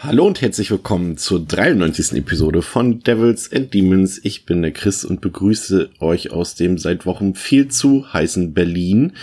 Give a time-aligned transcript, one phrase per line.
[0.00, 2.12] Hallo und herzlich willkommen zur 93.
[2.12, 4.20] Episode von Devils and Demons.
[4.22, 9.14] Ich bin der Chris und begrüße euch aus dem seit Wochen viel zu heißen Berlin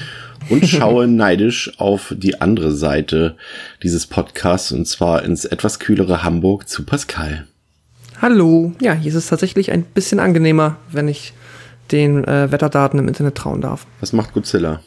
[0.50, 3.38] und schaue neidisch auf die andere Seite
[3.84, 7.48] dieses Podcasts und zwar ins etwas kühlere Hamburg zu Pascal.
[8.22, 8.74] Hallo.
[8.82, 11.32] Ja, hier ist es tatsächlich ein bisschen angenehmer, wenn ich
[11.94, 13.88] den äh, Wetterdaten im Internet trauen darf.
[14.02, 14.82] Was macht Godzilla?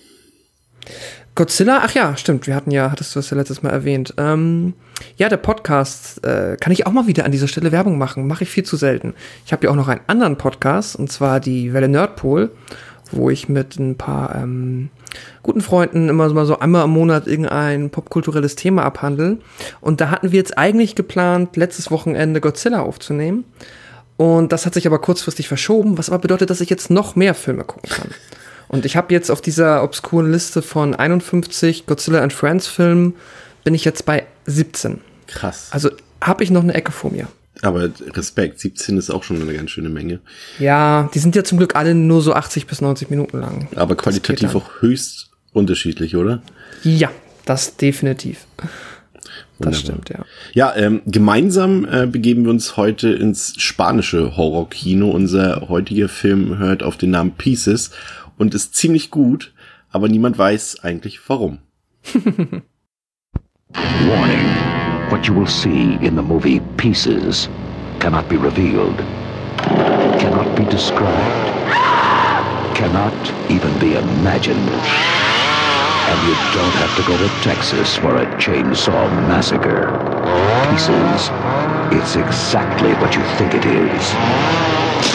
[1.39, 4.13] Godzilla, ach ja, stimmt, wir hatten ja, hattest du das ja letztes Mal erwähnt.
[4.17, 4.75] Ähm,
[5.19, 8.43] ja, der Podcast, äh, kann ich auch mal wieder an dieser Stelle Werbung machen, mache
[8.43, 9.15] ich viel zu selten.
[9.47, 12.51] Ich habe ja auch noch einen anderen Podcast, und zwar die Welle Nerdpol,
[13.13, 14.91] wo ich mit ein paar ähm,
[15.45, 19.41] guten Freunden immer mal so einmal im Monat irgendein popkulturelles Thema abhandeln.
[19.81, 23.45] Und da hatten wir jetzt eigentlich geplant, letztes Wochenende Godzilla aufzunehmen.
[24.17, 27.35] Und das hat sich aber kurzfristig verschoben, was aber bedeutet, dass ich jetzt noch mehr
[27.35, 28.09] Filme gucken kann.
[28.69, 33.15] Und ich habe jetzt auf dieser obskuren Liste von 51 Godzilla and Friends Filmen
[33.65, 35.01] bin ich jetzt bei 17.
[35.27, 35.69] Krass.
[35.71, 35.91] Also
[36.23, 37.29] habe ich noch eine Ecke vor mir.
[37.63, 40.21] Aber Respekt, 17 ist auch schon eine ganz schöne Menge.
[40.59, 43.69] Ja, die sind ja zum Glück alle nur so 80 bis 90 Minuten lang.
[43.75, 46.43] Aber qualitativ auch höchst unterschiedlich, oder?
[46.85, 47.11] Ja,
[47.47, 48.47] das definitiv.
[49.59, 49.73] Wunderbar.
[49.73, 50.25] Das stimmt, ja.
[50.53, 55.11] Ja, ähm, gemeinsam äh, begeben wir uns heute ins spanische Horrorkino.
[55.11, 57.91] Unser heutiger Film hört auf den Namen Pieces
[58.39, 59.53] und ist ziemlich gut,
[59.91, 61.59] aber niemand weiß eigentlich warum.
[63.75, 64.47] Warning.
[65.11, 67.49] What you will see in the movie Pieces
[67.99, 68.99] cannot be revealed,
[70.21, 71.67] cannot be described,
[72.75, 73.15] cannot
[73.49, 74.71] even be imagined.
[76.09, 79.93] And you don't have to go to Texas for a chainsaw massacre.
[80.71, 81.31] Pieces.
[81.91, 84.15] It's exactly what you think it is.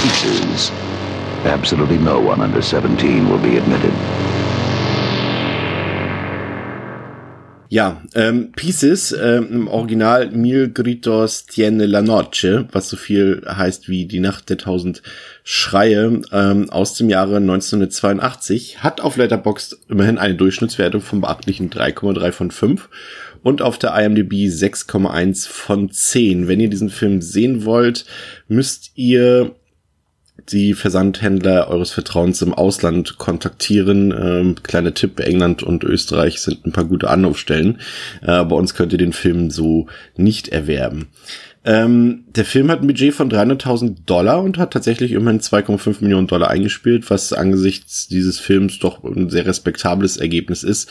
[0.01, 0.92] Pieces.
[1.45, 3.93] Absolutely no one under 17 will be admitted.
[7.73, 13.89] Ja, ähm, Pieces, ähm, im Original Mil Gritos tiene la noche, was so viel heißt
[13.89, 15.01] wie die Nacht der tausend
[15.43, 22.31] Schreie, ähm, aus dem Jahre 1982, hat auf Letterboxd immerhin eine Durchschnittswertung von beachtlichen 3,3
[22.31, 22.89] von 5
[23.41, 26.47] und auf der IMDb 6,1 von 10.
[26.47, 28.05] Wenn ihr diesen Film sehen wollt,
[28.47, 29.55] müsst ihr
[30.49, 34.11] die Versandhändler eures Vertrauens im Ausland kontaktieren.
[34.11, 37.79] Ähm, kleiner Tipp, England und Österreich sind ein paar gute Anlaufstellen.
[38.21, 41.07] Äh, bei uns könnt ihr den Film so nicht erwerben.
[41.65, 46.27] Ähm, der Film hat ein Budget von 300.000 Dollar und hat tatsächlich immerhin 2,5 Millionen
[46.27, 50.89] Dollar eingespielt, was angesichts dieses Films doch ein sehr respektables Ergebnis ist.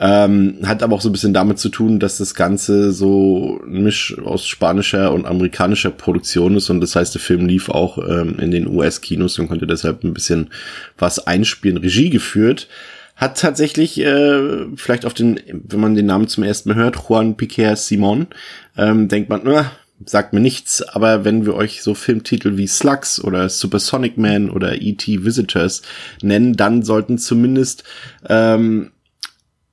[0.00, 3.84] Ähm, hat aber auch so ein bisschen damit zu tun, dass das Ganze so ein
[3.84, 8.38] Misch aus spanischer und amerikanischer Produktion ist und das heißt, der Film lief auch ähm,
[8.40, 10.50] in den US-Kinos und konnte deshalb ein bisschen
[10.98, 12.68] was einspielen, Regie geführt
[13.14, 17.36] hat tatsächlich äh, vielleicht auf den, wenn man den Namen zum ersten Mal hört, Juan
[17.36, 18.28] Piquer Simon,
[18.76, 19.72] ähm, denkt man, na,
[20.04, 24.80] sagt mir nichts, aber wenn wir euch so Filmtitel wie Slugs oder Supersonic Man oder
[24.80, 25.24] E.T.
[25.24, 25.82] Visitors
[26.22, 27.84] nennen, dann sollten zumindest
[28.28, 28.92] ähm,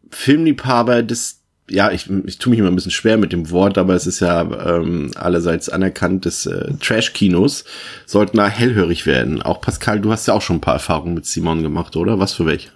[0.10, 3.96] Filmliebhaber des ja, ich, ich tue mich immer ein bisschen schwer mit dem Wort, aber
[3.96, 7.66] es ist ja ähm, allerseits anerkannt des äh, Trash-Kinos,
[8.06, 9.42] sollten da hellhörig werden.
[9.42, 12.20] Auch Pascal, du hast ja auch schon ein paar Erfahrungen mit Simon gemacht, oder?
[12.20, 12.70] Was für welche?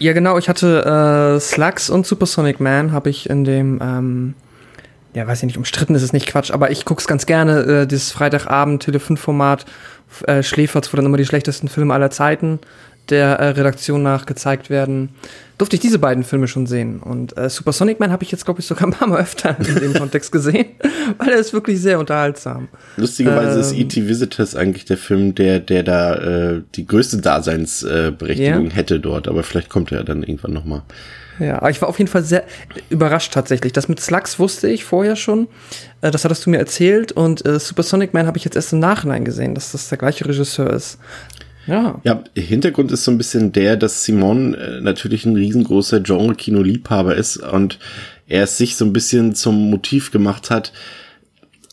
[0.00, 4.34] Ja, genau, ich hatte äh, Slugs und Supersonic Man habe ich in dem ähm,
[5.14, 7.86] ja, weiß ich nicht, umstritten ist es nicht Quatsch, aber ich guck's ganz gerne, äh,
[7.86, 9.66] dieses Freitagabend Tele 5 Format
[10.26, 12.60] äh, Schläferz, wo dann immer die schlechtesten Filme aller Zeiten
[13.10, 15.10] der äh, Redaktion nach gezeigt werden.
[15.58, 17.00] Durfte ich diese beiden Filme schon sehen.
[17.00, 19.74] Und äh, Supersonic Man habe ich jetzt, glaube ich, sogar ein paar Mal öfter in
[19.80, 20.66] dem Kontext gesehen,
[21.18, 22.68] weil er ist wirklich sehr unterhaltsam.
[22.96, 24.08] Lustigerweise ähm, ist E.T.
[24.08, 28.74] Visitors eigentlich der Film, der, der da äh, die größte Daseinsberechtigung yeah.
[28.74, 30.82] hätte dort, aber vielleicht kommt er ja dann irgendwann nochmal.
[31.40, 32.44] Ja, aber ich war auf jeden Fall sehr
[32.90, 33.72] überrascht tatsächlich.
[33.72, 35.48] Das mit Slugs wusste ich vorher schon.
[36.02, 37.12] Äh, das hattest du mir erzählt.
[37.12, 40.26] Und äh, Supersonic Man habe ich jetzt erst im Nachhinein gesehen, dass das der gleiche
[40.26, 40.98] Regisseur ist.
[41.66, 42.00] Ja.
[42.04, 47.36] Ja, Hintergrund ist so ein bisschen der, dass Simon äh, natürlich ein riesengroßer Genre-Kino-Liebhaber ist
[47.36, 47.78] und
[48.26, 50.72] er es sich so ein bisschen zum Motiv gemacht hat,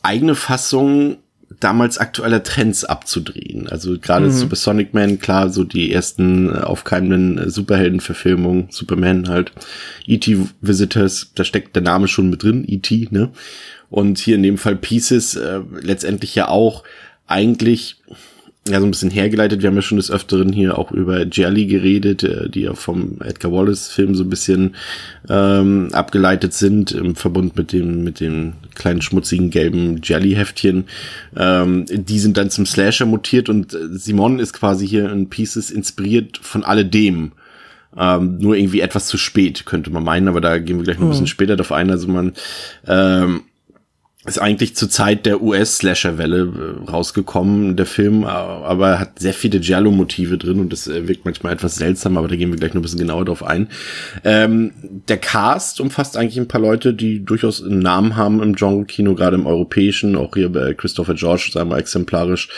[0.02, 1.18] eigene Fassungen
[1.59, 3.68] damals aktueller Trends abzudrehen.
[3.68, 4.31] Also gerade mhm.
[4.31, 9.51] Super Sonic Man, klar, so die ersten äh, aufkeimenden äh, Superheldenverfilmungen, Superman halt,
[10.06, 10.38] E.T.
[10.62, 13.30] Visitors, da steckt der Name schon mit drin, E.T., ne?
[13.89, 16.83] Und hier in dem Fall Pieces, äh, letztendlich ja auch
[17.25, 18.01] eigentlich
[18.74, 19.62] ja so ein bisschen hergeleitet.
[19.62, 23.18] Wir haben ja schon des Öfteren hier auch über Jelly geredet, äh, die ja vom
[23.24, 24.75] Edgar Wallace-Film so ein bisschen
[25.30, 30.86] ähm, abgeleitet sind im Verbund mit dem mit dem kleinen schmutzigen gelben Jelly-Heftchen.
[31.36, 35.72] Ähm, die sind dann zum Slasher mutiert und äh, Simon ist quasi hier in Pieces
[35.72, 37.31] inspiriert von alledem.
[38.00, 41.08] Ähm, nur irgendwie etwas zu spät, könnte man meinen, aber da gehen wir gleich noch
[41.08, 41.90] ein bisschen später drauf ein.
[41.90, 42.34] Also man
[42.86, 43.42] ähm,
[44.27, 50.38] ist eigentlich zur Zeit der US-Slasher-Welle äh, rausgekommen, der Film, aber hat sehr viele Giallo-Motive
[50.38, 52.83] drin und das äh, wirkt manchmal etwas seltsam, aber da gehen wir gleich noch ein
[52.83, 53.69] bisschen genauer drauf ein.
[54.24, 54.74] Ähm,
[55.07, 59.35] der Cast umfasst eigentlich ein paar Leute, die durchaus einen Namen haben im Genre-Kino, gerade
[59.35, 62.50] im europäischen, auch hier bei Christopher George, sagen wir exemplarisch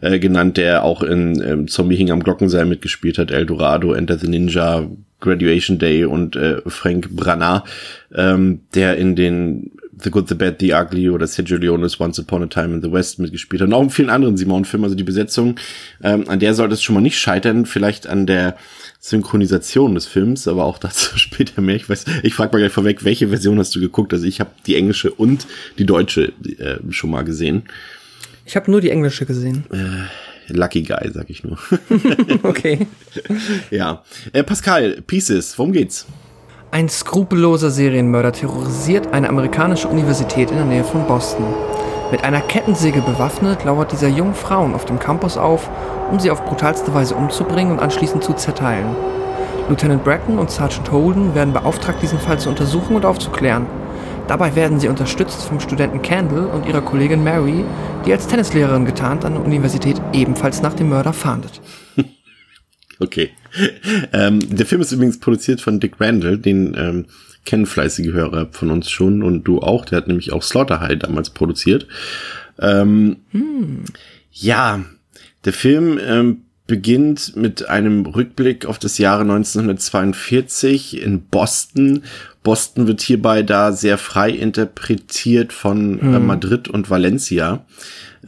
[0.00, 4.18] äh, genannt, der auch in ähm, Zombie Hing am Glockenseil mitgespielt hat, El Dorado, Enter
[4.18, 4.88] the Ninja,
[5.20, 7.64] Graduation Day und äh, Frank Branagh,
[8.14, 9.72] ähm, der in den
[10.02, 12.92] The Good, The Bad, The Ugly oder Sergio Leone's Once Upon a Time in the
[12.92, 13.68] West mitgespielt hat.
[13.68, 14.84] Und auch in vielen anderen Simon-Filmen.
[14.84, 15.56] Also die Besetzung,
[16.02, 17.66] ähm, an der sollte es schon mal nicht scheitern.
[17.66, 18.56] Vielleicht an der
[19.00, 21.76] Synchronisation des Films, aber auch dazu später mehr.
[21.76, 24.12] Ich weiß, ich frage mal gleich vorweg, welche Version hast du geguckt?
[24.12, 25.46] Also ich habe die englische und
[25.78, 27.64] die deutsche äh, schon mal gesehen.
[28.44, 29.64] Ich habe nur die englische gesehen.
[29.70, 31.58] Äh, Lucky Guy, sag ich nur.
[32.42, 32.86] okay.
[33.70, 34.02] ja.
[34.32, 36.06] Äh, Pascal, Pieces, worum geht's?
[36.70, 41.46] Ein skrupelloser Serienmörder terrorisiert eine amerikanische Universität in der Nähe von Boston.
[42.10, 45.70] Mit einer Kettensäge bewaffnet lauert dieser jungen Frauen auf dem Campus auf,
[46.10, 48.94] um sie auf brutalste Weise umzubringen und anschließend zu zerteilen.
[49.70, 53.66] Lieutenant Bracken und Sergeant Holden werden beauftragt, diesen Fall zu untersuchen und aufzuklären.
[54.26, 57.64] Dabei werden sie unterstützt vom Studenten Candle und ihrer Kollegin Mary,
[58.04, 61.62] die als Tennislehrerin getarnt an der Universität ebenfalls nach dem Mörder fahndet.
[63.00, 63.30] Okay.
[64.12, 67.06] Ähm, der Film ist übrigens produziert von Dick Randall, den ähm,
[67.44, 69.84] kennen fleißige Hörer von uns schon und du auch.
[69.84, 71.86] Der hat nämlich auch Slaughter damals produziert.
[72.58, 73.84] Ähm, hm.
[74.32, 74.84] Ja,
[75.44, 82.02] der Film ähm, beginnt mit einem Rückblick auf das Jahre 1942 in Boston.
[82.42, 86.14] Boston wird hierbei da sehr frei interpretiert von hm.
[86.14, 87.64] äh, Madrid und Valencia.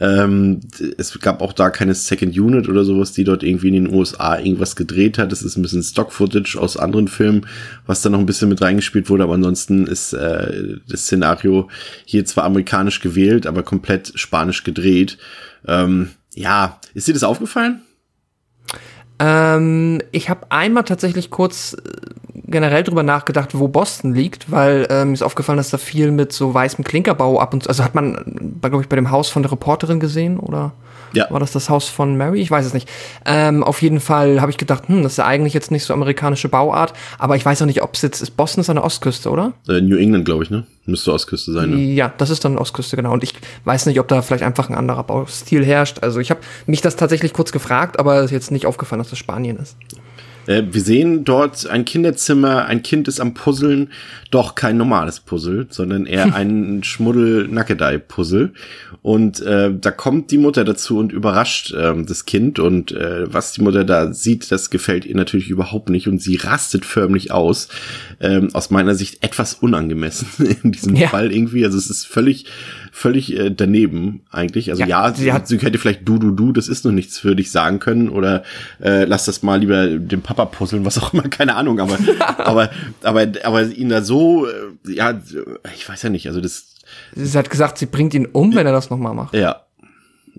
[0.01, 0.61] Ähm,
[0.97, 4.39] es gab auch da keine Second Unit oder sowas, die dort irgendwie in den USA
[4.39, 5.31] irgendwas gedreht hat.
[5.31, 7.45] Das ist ein bisschen Stock-Footage aus anderen Filmen,
[7.85, 9.23] was da noch ein bisschen mit reingespielt wurde.
[9.23, 11.69] Aber ansonsten ist äh, das Szenario
[12.05, 15.19] hier zwar amerikanisch gewählt, aber komplett spanisch gedreht.
[15.67, 17.81] Ähm, ja, ist dir das aufgefallen?
[19.19, 25.05] Ähm, ich habe einmal tatsächlich kurz äh, generell drüber nachgedacht, wo Boston liegt, weil äh,
[25.05, 27.95] mir ist aufgefallen, dass da viel mit so weißem Klinkerbau ab und zu, also hat
[27.95, 30.73] man, glaube ich, bei dem Haus von der Reporterin gesehen oder
[31.13, 31.27] ja.
[31.29, 32.41] war das das Haus von Mary?
[32.41, 32.89] Ich weiß es nicht.
[33.25, 35.93] Ähm, auf jeden Fall habe ich gedacht, hm, das ist ja eigentlich jetzt nicht so
[35.93, 38.31] amerikanische Bauart, aber ich weiß auch nicht, ob es jetzt ist.
[38.31, 39.53] Boston ist an der Ostküste, oder?
[39.67, 40.65] Äh, New England, glaube ich, ne?
[40.85, 41.77] Müsste Ostküste sein, ne?
[41.77, 43.13] Ja, das ist dann Ostküste, genau.
[43.13, 43.33] Und ich
[43.65, 45.99] weiß nicht, ob da vielleicht einfach ein anderer Baustil herrscht.
[46.01, 49.09] Also ich habe mich das tatsächlich kurz gefragt, aber es ist jetzt nicht aufgefallen, dass
[49.09, 49.77] das Spanien ist.
[50.51, 53.89] Äh, wir sehen dort ein Kinderzimmer, ein Kind ist am Puzzeln,
[54.29, 58.51] doch kein normales Puzzle, sondern eher ein Schmuddel-Nackedei-Puzzle.
[59.01, 62.59] Und äh, da kommt die Mutter dazu und überrascht äh, das Kind.
[62.59, 66.07] Und äh, was die Mutter da sieht, das gefällt ihr natürlich überhaupt nicht.
[66.07, 67.69] Und sie rastet förmlich aus.
[68.19, 70.27] Ähm, aus meiner Sicht etwas unangemessen
[70.63, 71.07] in diesem ja.
[71.07, 71.65] Fall irgendwie.
[71.65, 72.45] Also es ist völlig
[72.91, 74.69] völlig äh, daneben eigentlich.
[74.69, 77.17] Also ja, ja sie, hat, sie hätte vielleicht du, du, du, das ist noch nichts
[77.17, 78.43] für dich sagen können oder
[78.81, 81.97] äh, lass das mal lieber dem Papa puzzeln, was auch immer, keine Ahnung, aber,
[82.37, 82.69] aber,
[83.03, 85.19] aber, aber ihn da so, äh, ja,
[85.75, 86.75] ich weiß ja nicht, also das.
[87.15, 89.33] Sie hat gesagt, sie bringt ihn um, wenn er das nochmal macht.
[89.33, 89.61] Ja,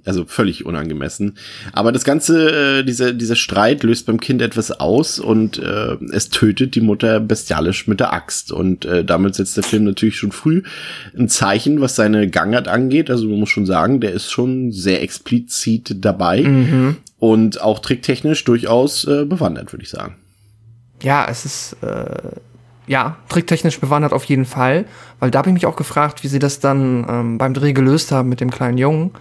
[0.05, 1.37] also völlig unangemessen.
[1.73, 6.29] Aber das ganze, äh, dieser, dieser Streit löst beim Kind etwas aus und äh, es
[6.29, 8.53] tötet die Mutter bestialisch mit der Axt.
[8.53, 10.63] Und äh, damit setzt der Film natürlich schon früh
[11.17, 13.11] ein Zeichen, was seine Gangart angeht.
[13.11, 16.97] Also man muss schon sagen, der ist schon sehr explizit dabei mhm.
[17.19, 20.17] und auch tricktechnisch durchaus äh, bewandert, würde ich sagen.
[21.03, 22.37] Ja, es ist äh,
[22.87, 24.85] ja tricktechnisch bewandert auf jeden Fall,
[25.21, 28.13] weil da habe ich mich auch gefragt, wie sie das dann ähm, beim Dreh gelöst
[28.13, 29.13] haben mit dem kleinen Jungen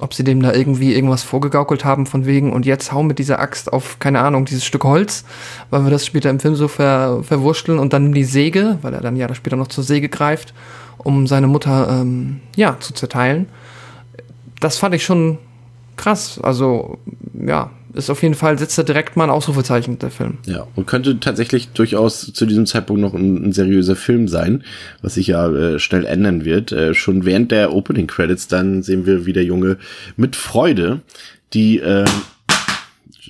[0.00, 3.40] ob sie dem da irgendwie irgendwas vorgegaukelt haben von wegen und jetzt hau mit dieser
[3.40, 5.24] Axt auf, keine Ahnung, dieses Stück Holz,
[5.70, 9.00] weil wir das später im Film so ver, verwurschteln und dann die Säge, weil er
[9.00, 10.54] dann ja später noch zur Säge greift,
[10.98, 13.46] um seine Mutter, ähm, ja, zu zerteilen.
[14.60, 15.38] Das fand ich schon
[15.96, 16.40] krass.
[16.42, 16.98] Also,
[17.34, 20.38] ja, ist auf jeden Fall, setzt er direkt mal ein Ausrufezeichen, der Film.
[20.46, 24.64] Ja, und könnte tatsächlich durchaus zu diesem Zeitpunkt noch ein, ein seriöser Film sein,
[25.02, 26.72] was sich ja äh, schnell ändern wird.
[26.72, 29.76] Äh, schon während der Opening Credits dann sehen wir, wie der Junge
[30.16, 31.00] mit Freude
[31.52, 32.04] die, äh,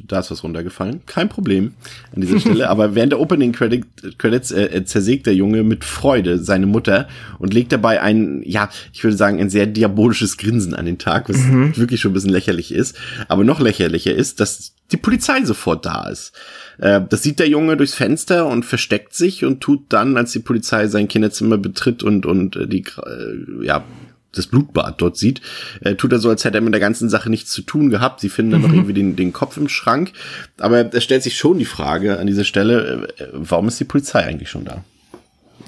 [0.09, 1.03] da ist was runtergefallen.
[1.07, 1.75] Kein Problem
[2.15, 2.69] an dieser Stelle.
[2.71, 3.85] Aber während der Opening Credit,
[4.19, 8.71] Credits äh, äh, zersägt der Junge mit Freude seine Mutter und legt dabei ein, ja,
[8.93, 11.77] ich würde sagen, ein sehr diabolisches Grinsen an den Tag, was mhm.
[11.77, 12.97] wirklich schon ein bisschen lächerlich ist.
[13.29, 16.33] Aber noch lächerlicher ist, dass die Polizei sofort da ist.
[16.79, 20.39] Äh, das sieht der Junge durchs Fenster und versteckt sich und tut dann, als die
[20.39, 23.85] Polizei sein Kinderzimmer betritt und, und äh, die, äh, ja,
[24.33, 25.41] das Blutbad dort sieht,
[25.81, 28.21] äh, tut er so, als hätte er mit der ganzen Sache nichts zu tun gehabt.
[28.21, 28.75] Sie finden dann noch mhm.
[28.75, 30.13] irgendwie den, den Kopf im Schrank.
[30.59, 34.25] Aber es stellt sich schon die Frage an dieser Stelle, äh, warum ist die Polizei
[34.25, 34.85] eigentlich schon da?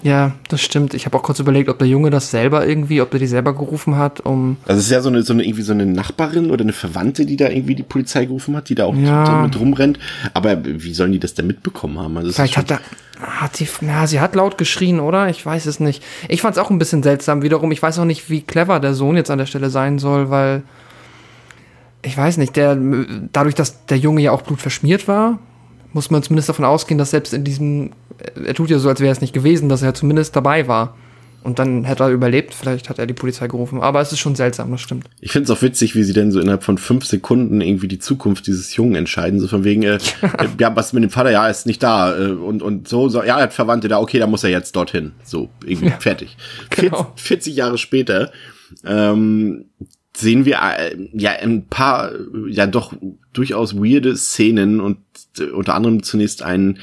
[0.03, 0.95] Ja, das stimmt.
[0.95, 3.55] Ich habe auch kurz überlegt, ob der Junge das selber irgendwie, ob der die selber
[3.55, 4.57] gerufen hat, um.
[4.67, 7.27] Also es ist ja so eine, so eine irgendwie so eine Nachbarin oder eine Verwandte,
[7.27, 9.43] die da irgendwie die Polizei gerufen hat, die da auch ja.
[9.43, 9.99] mit rumrennt.
[10.33, 12.17] Aber wie sollen die das denn mitbekommen haben?
[12.17, 12.81] Also Vielleicht hat er,
[13.21, 15.29] hat sie, ja, sie hat laut geschrien, oder?
[15.29, 16.03] Ich weiß es nicht.
[16.29, 17.71] Ich fand es auch ein bisschen seltsam wiederum.
[17.73, 20.63] Ich weiß auch nicht, wie clever der Sohn jetzt an der Stelle sein soll, weil
[22.03, 22.79] ich weiß nicht, der,
[23.33, 25.39] dadurch, dass der Junge ja auch blutverschmiert war,
[25.93, 27.91] muss man zumindest davon ausgehen, dass selbst in diesem,
[28.45, 30.97] er tut ja so, als wäre es nicht gewesen, dass er zumindest dabei war.
[31.43, 33.81] Und dann hätte er überlebt, vielleicht hat er die Polizei gerufen.
[33.81, 35.07] Aber es ist schon seltsam, das stimmt.
[35.21, 37.99] Ich finde es auch witzig, wie sie denn so innerhalb von fünf Sekunden irgendwie die
[37.99, 39.41] Zukunft dieses Jungen entscheiden.
[39.41, 42.15] So von wegen, äh, äh, ja, was mit dem Vater, ja, ist nicht da.
[42.15, 44.77] Äh, und, und so, so, ja, er hat Verwandte da, okay, da muss er jetzt
[44.77, 45.13] dorthin.
[45.25, 46.37] So, irgendwie ja, fertig.
[46.71, 47.13] Genau.
[47.17, 48.33] 40, 40 Jahre später
[48.85, 49.67] ähm,
[50.15, 52.13] sehen wir äh, ja ein paar
[52.49, 52.93] ja doch
[53.33, 54.99] durchaus weirde Szenen und
[55.55, 56.79] unter anderem zunächst einen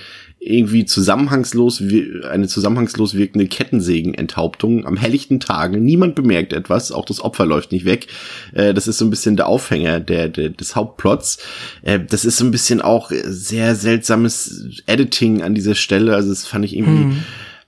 [0.49, 1.81] irgendwie zusammenhangslos
[2.29, 5.77] eine zusammenhangslos wirkende Kettensägenenthauptung am helllichten Tage.
[5.77, 8.07] Niemand bemerkt etwas, auch das Opfer läuft nicht weg.
[8.53, 11.39] Äh, das ist so ein bisschen der Aufhänger der, der des Hauptplots.
[11.81, 16.15] Äh, das ist so ein bisschen auch sehr seltsames Editing an dieser Stelle.
[16.15, 17.23] Also das fand ich irgendwie hm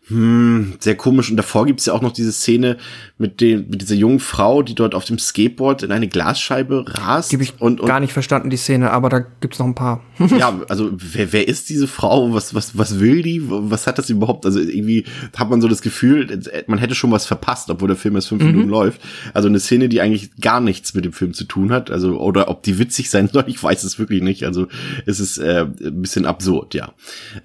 [0.09, 1.29] hm, sehr komisch.
[1.29, 2.77] Und davor gibt's ja auch noch diese Szene
[3.17, 7.31] mit, dem, mit dieser jungen Frau, die dort auf dem Skateboard in eine Glasscheibe rast.
[7.31, 9.75] Die hab ich und, und gar nicht verstanden, die Szene, aber da gibt's noch ein
[9.75, 10.01] paar.
[10.37, 12.33] ja, also wer, wer ist diese Frau?
[12.33, 13.41] Was, was, was will die?
[13.45, 14.45] Was hat das überhaupt?
[14.45, 18.15] Also irgendwie hat man so das Gefühl, man hätte schon was verpasst, obwohl der Film
[18.15, 18.51] erst fünf mhm.
[18.51, 19.01] Minuten läuft.
[19.33, 21.91] Also eine Szene, die eigentlich gar nichts mit dem Film zu tun hat.
[21.91, 24.43] Also, oder ob die witzig sein soll, ich weiß es wirklich nicht.
[24.43, 24.67] Also
[25.05, 26.93] es ist äh, ein bisschen absurd, ja.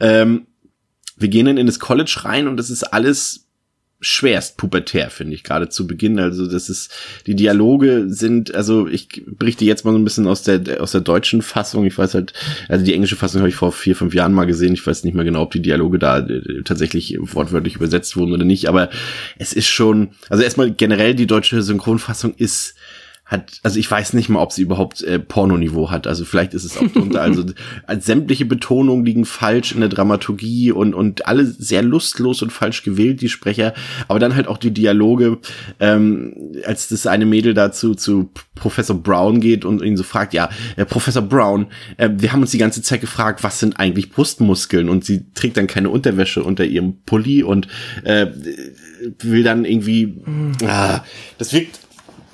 [0.00, 0.47] Ähm,
[1.16, 3.44] wir gehen dann in das College rein und das ist alles
[4.04, 6.18] schwerst pubertär, finde ich, gerade zu Beginn.
[6.18, 6.92] Also das ist,
[7.26, 11.00] die Dialoge sind, also ich berichte jetzt mal so ein bisschen aus der, aus der
[11.00, 11.87] deutschen Fassung.
[11.87, 12.35] Ich weiß halt,
[12.68, 14.75] also die englische Fassung habe ich vor vier, fünf Jahren mal gesehen.
[14.75, 18.44] Ich weiß nicht mehr genau, ob die Dialoge da äh, tatsächlich wortwörtlich übersetzt wurden oder
[18.44, 18.90] nicht, aber
[19.38, 22.75] es ist schon, also erstmal generell die deutsche Synchronfassung ist,
[23.34, 26.06] hat, also ich weiß nicht mal, ob sie überhaupt äh, Pornoniveau hat.
[26.06, 27.20] Also vielleicht ist es auch drunter.
[27.20, 27.44] also
[27.86, 32.82] als sämtliche Betonungen liegen falsch in der Dramaturgie und und alle sehr lustlos und falsch
[32.82, 33.74] gewählt die Sprecher.
[34.08, 35.38] Aber dann halt auch die Dialoge,
[35.80, 40.48] ähm, als das eine Mädel dazu zu Professor Brown geht und ihn so fragt, ja,
[40.76, 44.88] äh, Professor Brown, äh, wir haben uns die ganze Zeit gefragt, was sind eigentlich Brustmuskeln?
[44.88, 47.68] Und sie trägt dann keine Unterwäsche unter ihrem Pulli und
[48.04, 48.26] äh,
[49.20, 50.52] will dann irgendwie, mm.
[50.66, 51.04] ah,
[51.38, 51.80] das wirkt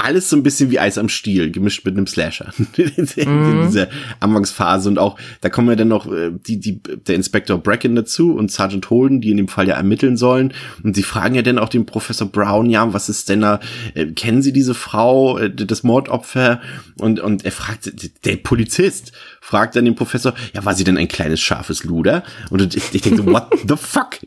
[0.04, 2.52] alles so ein bisschen wie Eis am Stiel, gemischt mit einem Slasher.
[2.76, 3.66] in mhm.
[3.66, 3.88] dieser
[4.20, 4.88] Anfangsphase.
[4.88, 8.50] Und auch, da kommen ja dann noch äh, die, die, der Inspektor Bracken dazu und
[8.50, 10.52] Sergeant Holden, die in dem Fall ja ermitteln sollen.
[10.82, 13.60] Und sie fragen ja dann auch den Professor Brown, ja, was ist denn da,
[13.94, 16.60] äh, kennen Sie diese Frau, äh, das Mordopfer?
[16.98, 17.92] Und, und er fragt,
[18.24, 22.22] der Polizist fragt dann den Professor, ja, war sie denn ein kleines scharfes Luder?
[22.50, 24.18] Und ich, ich denke so, what the fuck?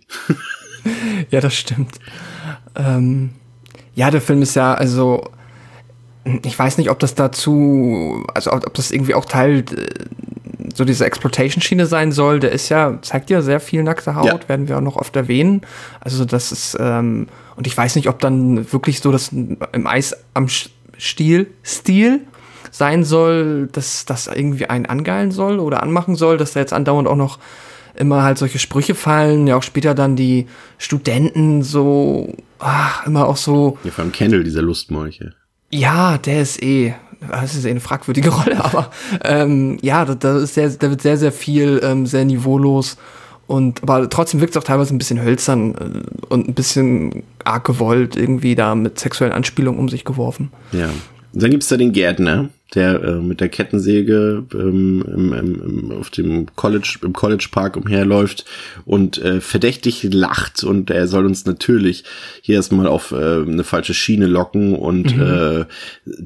[1.30, 2.00] ja, das stimmt.
[2.76, 3.32] Ähm,
[3.96, 5.30] ja, der Film ist ja, also,
[6.26, 9.88] ich weiß nicht, ob das dazu, also ob das irgendwie auch Teil äh,
[10.74, 12.40] so dieser Exploitation-Schiene sein soll.
[12.40, 14.50] Der ist ja, zeigt ja sehr viel nackte Haut, ja.
[14.50, 15.62] werden wir auch noch oft erwähnen.
[16.00, 20.16] Also das ist, ähm, und ich weiß nicht, ob dann wirklich so das im Eis
[20.34, 20.48] am
[20.98, 22.22] Stiel, Stil
[22.72, 27.08] sein soll, dass das irgendwie einen angeilen soll oder anmachen soll, dass da jetzt andauernd
[27.08, 27.38] auch noch
[27.96, 30.48] immer halt solche Sprüche fallen, ja auch später dann die
[30.80, 33.78] Studenten so, ach, immer auch so.
[33.84, 35.34] Ja, vor allem Kendall, dieser Lustmolche.
[35.74, 36.94] Ja, der ist eh,
[37.30, 38.92] das ist eh eine fragwürdige Rolle, aber
[39.24, 42.98] ähm, ja, da, da, ist sehr, da wird sehr, sehr viel ähm, sehr niveaulos
[43.48, 47.66] und aber trotzdem wirkt es auch teilweise ein bisschen hölzern äh, und ein bisschen arg
[47.66, 50.52] gewollt, irgendwie da mit sexuellen Anspielungen um sich geworfen.
[50.72, 50.90] Ja.
[51.34, 56.10] Und dann gibt's da den Gärtner, der äh, mit der Kettensäge ähm, im, im, auf
[56.10, 58.46] dem College, im College Park umherläuft
[58.86, 62.04] und äh, verdächtig lacht und er soll uns natürlich
[62.42, 65.22] hier erstmal auf äh, eine falsche Schiene locken und mhm.
[65.22, 65.66] äh,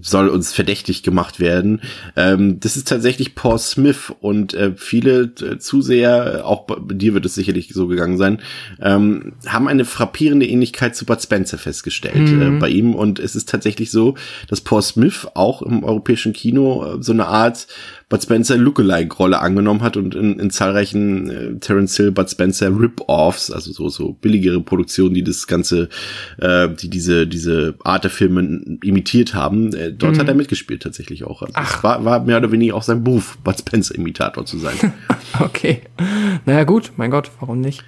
[0.01, 1.82] soll uns verdächtig gemacht werden.
[2.16, 7.25] Ähm, das ist tatsächlich Paul Smith und äh, viele äh, Zuseher, auch bei dir wird
[7.25, 8.39] es sicherlich so gegangen sein,
[8.82, 12.42] ähm, haben eine frappierende Ähnlichkeit zu Bud Spencer festgestellt mhm.
[12.42, 14.16] äh, bei ihm und es ist tatsächlich so,
[14.48, 17.67] dass Paul Smith auch im europäischen Kino äh, so eine Art
[18.10, 23.51] Bud Spencer Lookalike-Rolle angenommen hat und in, in zahlreichen äh, Terence Hill, Bud Spencer Rip-Offs,
[23.51, 25.89] also so, so billigere Produktionen, die das Ganze,
[26.39, 30.20] äh, die diese, diese Art der Filme imitiert haben, äh, dort Mhm.
[30.20, 31.41] hat er mitgespielt tatsächlich auch.
[31.41, 31.84] Also Ach.
[31.84, 34.75] War, war mehr oder weniger auch sein Beruf, Bud Spencer-Imitator zu sein.
[35.39, 35.82] Okay.
[36.46, 37.84] Naja, gut, mein Gott, warum nicht?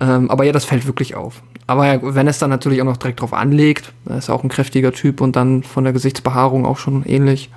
[0.00, 1.42] Ähm, aber ja, das fällt wirklich auf.
[1.66, 4.48] Aber ja, wenn es dann natürlich auch noch direkt drauf anlegt, er ist auch ein
[4.48, 7.50] kräftiger Typ und dann von der Gesichtsbehaarung auch schon ähnlich.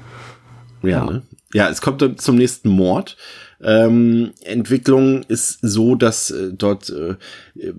[0.84, 1.06] Ja, Ja.
[1.06, 1.22] ne?
[1.54, 3.18] ja, es kommt dann zum nächsten Mord.
[3.64, 7.16] Ähm, Entwicklung ist so, dass äh, dort äh,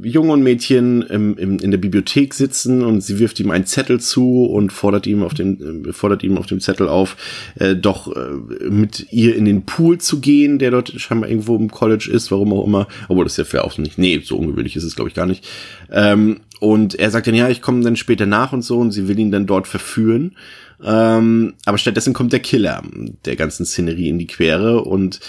[0.04, 3.98] Junge und Mädchen im, im, in der Bibliothek sitzen und sie wirft ihm einen Zettel
[3.98, 7.16] zu und fordert ihm auf dem äh, fordert ihm auf dem Zettel auf,
[7.56, 8.30] äh, doch äh,
[8.70, 12.52] mit ihr in den Pool zu gehen, der dort scheinbar irgendwo im College ist, warum
[12.52, 12.86] auch immer.
[13.08, 13.98] Obwohl das ist ja für auch nicht.
[13.98, 15.44] Nee, so ungewöhnlich ist es glaube ich gar nicht.
[15.90, 19.08] Ähm, und er sagt dann ja, ich komme dann später nach und so und sie
[19.08, 20.36] will ihn dann dort verführen.
[20.84, 22.82] Ähm, aber stattdessen kommt der Killer
[23.24, 25.20] der ganzen Szenerie in die Quere und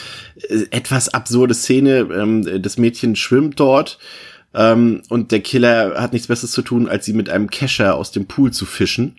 [0.49, 2.07] äh, etwas absurde Szene.
[2.11, 3.99] Ähm, das Mädchen schwimmt dort
[4.53, 8.11] ähm, und der Killer hat nichts Besseres zu tun, als sie mit einem Kescher aus
[8.11, 9.15] dem Pool zu fischen,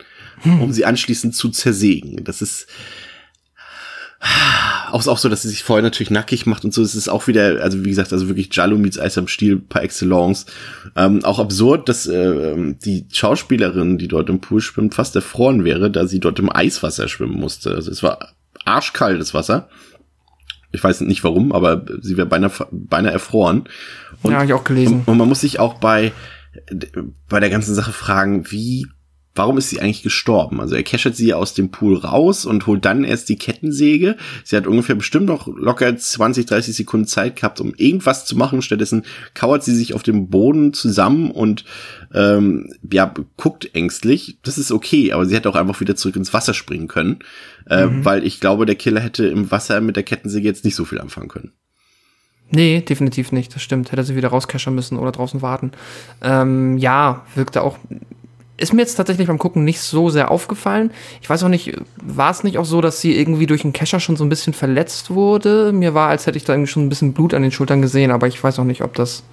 [0.60, 2.24] um sie anschließend zu zersägen.
[2.24, 2.66] Das ist
[4.90, 6.82] auch, auch so, dass sie sich vorher natürlich nackig macht und so.
[6.82, 9.82] Es ist auch wieder, also wie gesagt, also wirklich Jallo meets Eis am Stiel par
[9.82, 10.46] excellence.
[10.96, 15.90] Ähm, auch absurd, dass äh, die Schauspielerin, die dort im Pool schwimmt, fast erfroren wäre,
[15.90, 17.74] da sie dort im Eiswasser schwimmen musste.
[17.74, 19.68] Also es war arschkaltes Wasser.
[20.72, 23.68] Ich weiß nicht warum, aber sie wäre beinahe, beinahe erfroren.
[24.22, 25.00] Und, Ja, hab ich auch gelesen.
[25.00, 26.12] Und, und man muss sich auch bei,
[27.28, 28.86] bei der ganzen Sache fragen, wie,
[29.34, 30.60] warum ist sie eigentlich gestorben?
[30.60, 34.16] Also er keschert sie aus dem Pool raus und holt dann erst die Kettensäge.
[34.44, 38.62] Sie hat ungefähr bestimmt noch locker 20, 30 Sekunden Zeit gehabt, um irgendwas zu machen.
[38.62, 41.64] Stattdessen kauert sie sich auf dem Boden zusammen und
[42.14, 44.38] ähm, ja, guckt ängstlich.
[44.42, 47.18] Das ist okay, aber sie hätte auch einfach wieder zurück ins Wasser springen können.
[47.66, 50.84] Äh, Weil ich glaube, der Killer hätte im Wasser mit der Kettensäge jetzt nicht so
[50.84, 51.52] viel anfangen können.
[52.50, 53.90] Nee, definitiv nicht, das stimmt.
[53.90, 55.72] Hätte sie wieder rauscashern müssen oder draußen warten.
[56.22, 57.78] Ähm, ja, wirkte auch.
[58.56, 60.92] Ist mir jetzt tatsächlich beim Gucken nicht so sehr aufgefallen.
[61.20, 63.98] Ich weiß auch nicht, war es nicht auch so, dass sie irgendwie durch den Kescher
[63.98, 65.72] schon so ein bisschen verletzt wurde?
[65.72, 68.12] Mir war, als hätte ich da irgendwie schon ein bisschen Blut an den Schultern gesehen,
[68.12, 69.24] aber ich weiß auch nicht, ob das.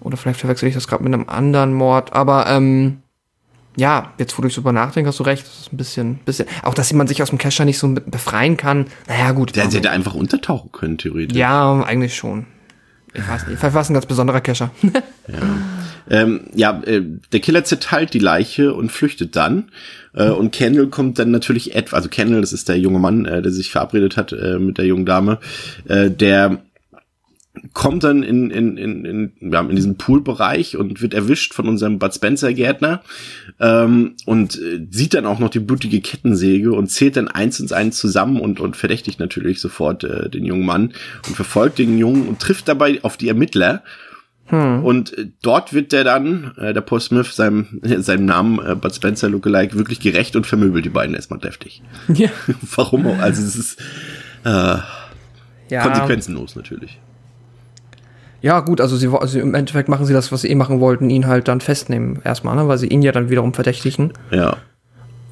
[0.00, 2.12] Oder vielleicht verwechsel ich das gerade mit einem anderen Mord.
[2.12, 2.98] Aber ähm,
[3.76, 5.44] ja, jetzt wo du drüber nachdenkst, hast du recht.
[5.44, 6.46] Das ist ein bisschen, bisschen.
[6.62, 8.86] Auch dass man sich aus dem Kescher nicht so befreien kann.
[9.08, 9.56] Naja, gut.
[9.56, 11.36] Der, sie hätte einfach untertauchen können, theoretisch.
[11.36, 12.46] Ja, eigentlich schon.
[13.22, 14.70] Vielleicht war ein ganz besonderer Kescher.
[16.10, 17.02] Ähm, ja, äh,
[17.32, 19.70] der Killer zerteilt die Leiche und flüchtet dann.
[20.14, 23.42] Äh, und Kendall kommt dann natürlich etwa, also Kendall, das ist der junge Mann, äh,
[23.42, 25.38] der sich verabredet hat äh, mit der jungen Dame,
[25.86, 26.58] äh, der
[27.72, 31.98] kommt dann in, in, in, in, ja, in diesen Poolbereich und wird erwischt von unserem
[31.98, 33.02] Bud Spencer Gärtner
[33.60, 37.72] ähm, und äh, sieht dann auch noch die blutige Kettensäge und zählt dann eins und
[37.72, 40.92] eins zusammen und, und verdächtigt natürlich sofort äh, den jungen Mann
[41.26, 43.82] und verfolgt den Jungen und trifft dabei auf die Ermittler.
[44.50, 48.94] Und äh, dort wird der dann, äh, der Paul Smith, seinem, seinem Namen äh, Bud
[48.94, 51.82] Spencer Lookalike, wirklich gerecht und vermöbelt die beiden erstmal deftig.
[52.14, 52.30] ja.
[52.74, 53.18] Warum auch?
[53.18, 53.80] Also es ist
[54.44, 54.78] äh,
[55.68, 55.82] ja.
[55.82, 56.98] konsequenzenlos natürlich.
[58.40, 61.10] Ja, gut, also sie, also im Endeffekt machen sie das, was sie eh machen wollten,
[61.10, 62.68] ihn halt dann festnehmen erstmal, ne?
[62.68, 64.12] weil sie ihn ja dann wiederum verdächtigen.
[64.30, 64.58] Ja.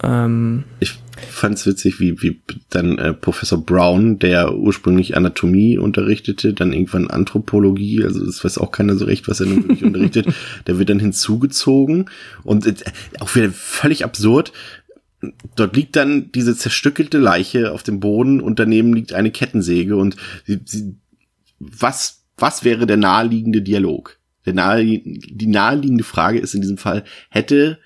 [0.03, 2.41] Ähm, Ich fand's witzig, wie, wie
[2.71, 8.71] dann äh, Professor Brown, der ursprünglich Anatomie unterrichtete, dann irgendwann Anthropologie, also das weiß auch
[8.71, 10.27] keiner so recht, was er nun wirklich unterrichtet,
[10.67, 12.11] der wird dann hinzugezogen
[12.43, 12.75] und äh,
[13.21, 14.53] auch wieder völlig absurd.
[15.55, 20.17] Dort liegt dann diese zerstückelte Leiche auf dem Boden und daneben liegt eine Kettensäge und
[20.45, 20.97] sie, sie,
[21.59, 24.19] was, was wäre der naheliegende Dialog?
[24.45, 27.79] Der nahe, die naheliegende Frage ist in diesem Fall, hätte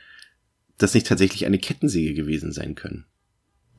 [0.79, 3.07] das nicht tatsächlich eine Kettensäge gewesen sein können?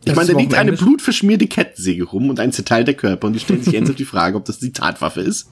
[0.04, 3.62] Ich meine, da liegt eine blutverschmierte Kettensäge rum und ein zerteilter Körper und die stellen
[3.62, 5.50] sich ernsthaft die Frage, ob das die Tatwaffe ist.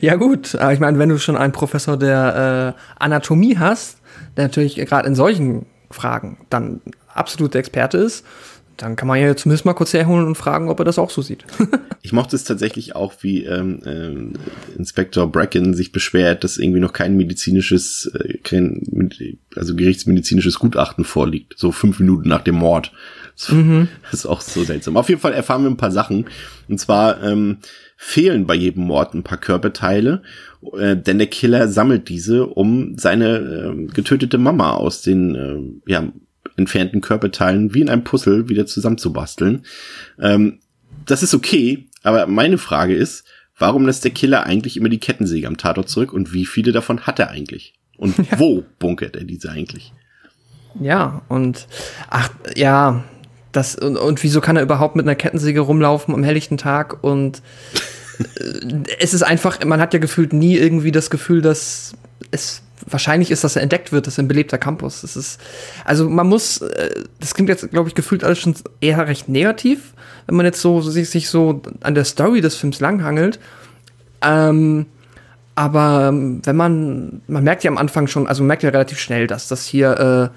[0.00, 3.98] ja, gut, aber ich meine, wenn du schon einen Professor der äh, Anatomie hast,
[4.36, 8.24] der natürlich gerade in solchen Fragen dann absolut der Experte ist,
[8.76, 11.22] dann kann man ja zumindest mal kurz herholen und fragen, ob er das auch so
[11.22, 11.44] sieht.
[12.02, 14.34] Ich mochte es tatsächlich auch, wie ähm, ähm,
[14.78, 19.10] Inspektor Bracken sich beschwert, dass irgendwie noch kein medizinisches, äh, kein,
[19.56, 21.54] also gerichtsmedizinisches Gutachten vorliegt.
[21.56, 22.92] So fünf Minuten nach dem Mord.
[24.04, 24.96] Das ist auch so seltsam.
[24.96, 26.26] Auf jeden Fall erfahren wir ein paar Sachen.
[26.68, 27.56] Und zwar ähm,
[27.96, 30.22] fehlen bei jedem Mord ein paar Körperteile,
[30.78, 36.12] äh, denn der Killer sammelt diese, um seine ähm, getötete Mama aus den ähm, ja,
[36.56, 39.64] entfernten Körperteilen wie in einem Puzzle wieder zusammenzubasteln.
[40.20, 40.60] Ähm,
[41.04, 43.24] das ist okay, aber meine Frage ist,
[43.58, 47.00] warum lässt der Killer eigentlich immer die Kettensäge am Tatort zurück und wie viele davon
[47.00, 47.74] hat er eigentlich?
[47.96, 49.92] Und wo bunkert er diese eigentlich?
[50.80, 51.66] Ja, und
[52.10, 53.04] ach, ja,
[53.52, 57.40] das, und, und wieso kann er überhaupt mit einer Kettensäge rumlaufen am helllichten Tag und
[58.18, 61.94] äh, es ist einfach, man hat ja gefühlt nie irgendwie das Gefühl, dass
[62.30, 65.00] es wahrscheinlich ist, dass er entdeckt wird, das ist ein belebter Campus.
[65.00, 65.40] Das ist,
[65.84, 69.94] also man muss, äh, das klingt jetzt, glaube ich, gefühlt alles schon eher recht negativ,
[70.26, 73.38] wenn man jetzt so sich, sich so an der Story des Films langhangelt.
[74.22, 74.86] Ähm,
[75.54, 78.98] aber ähm, wenn man, man merkt ja am Anfang schon, also man merkt ja relativ
[78.98, 80.32] schnell, dass das hier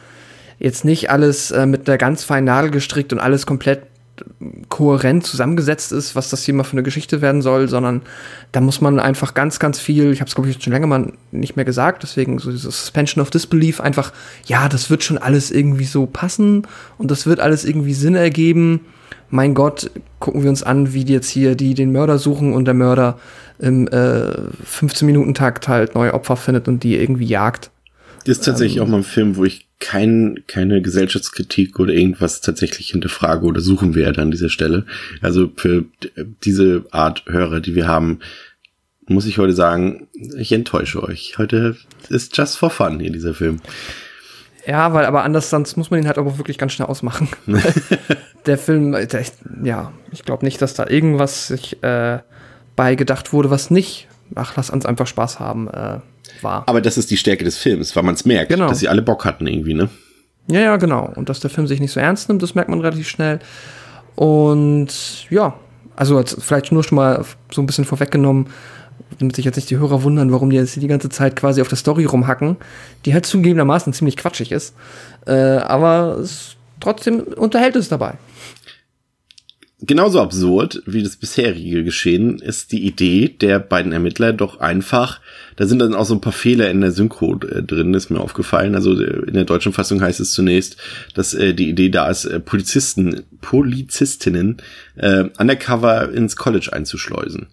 [0.60, 3.82] äh, jetzt nicht alles äh, mit einer ganz feinen Nadel gestrickt und alles komplett
[4.70, 8.02] kohärent zusammengesetzt ist, was das hier mal für eine Geschichte werden soll, sondern
[8.52, 11.14] da muss man einfach ganz, ganz viel, ich habe es glaube ich schon länger mal
[11.32, 14.14] nicht mehr gesagt, deswegen so diese Suspension of Disbelief, einfach,
[14.46, 18.82] ja, das wird schon alles irgendwie so passen und das wird alles irgendwie Sinn ergeben.
[19.32, 22.66] Mein Gott, gucken wir uns an, wie die jetzt hier die den Mörder suchen und
[22.66, 23.20] der Mörder
[23.60, 24.32] im äh,
[24.66, 27.70] 15-Minuten-Takt halt neue Opfer findet und die irgendwie jagt.
[28.26, 32.42] Das ist tatsächlich ähm, auch mal ein Film, wo ich kein, keine Gesellschaftskritik oder irgendwas
[32.42, 34.86] tatsächlich hinterfrage oder suchen werde an dieser Stelle.
[35.22, 35.86] Also für
[36.44, 38.20] diese Art Hörer, die wir haben,
[39.08, 41.38] muss ich heute sagen, ich enttäusche euch.
[41.38, 41.78] Heute
[42.10, 43.62] ist just for fun hier dieser Film.
[44.66, 47.30] Ja, weil aber anders, sonst muss man ihn halt auch wirklich ganz schnell ausmachen.
[48.46, 49.26] der Film, der,
[49.64, 52.20] ja, ich glaube nicht, dass da irgendwas sich äh,
[52.76, 56.00] beigedacht wurde, was nicht, ach, lass uns einfach Spaß haben, äh,
[56.44, 56.64] war.
[56.68, 58.68] Aber das ist die Stärke des Films, weil man es merkt, genau.
[58.68, 59.90] dass sie alle Bock hatten irgendwie, ne?
[60.48, 61.12] Ja, ja, genau.
[61.16, 63.40] Und dass der Film sich nicht so ernst nimmt, das merkt man relativ schnell.
[64.16, 65.54] Und ja,
[65.96, 68.48] also vielleicht nur schon mal so ein bisschen vorweggenommen,
[69.20, 71.68] damit sich jetzt nicht die Hörer wundern, warum die jetzt die ganze Zeit quasi auf
[71.68, 72.58] der Story rumhacken,
[73.06, 74.76] die halt zugegebenermaßen ziemlich quatschig ist.
[75.28, 78.16] Äh, aber es, trotzdem unterhält es dabei.
[79.82, 85.22] Genauso absurd wie das bisherige Geschehen ist die Idee der beiden Ermittler doch einfach,
[85.60, 88.22] da sind dann auch so ein paar Fehler in der Synchro äh, drin, ist mir
[88.22, 88.76] aufgefallen.
[88.76, 90.78] Also äh, in der deutschen Fassung heißt es zunächst,
[91.16, 94.62] dass äh, die Idee da ist, äh, Polizisten, Polizistinnen
[94.96, 97.48] äh, undercover ins College einzuschleusen.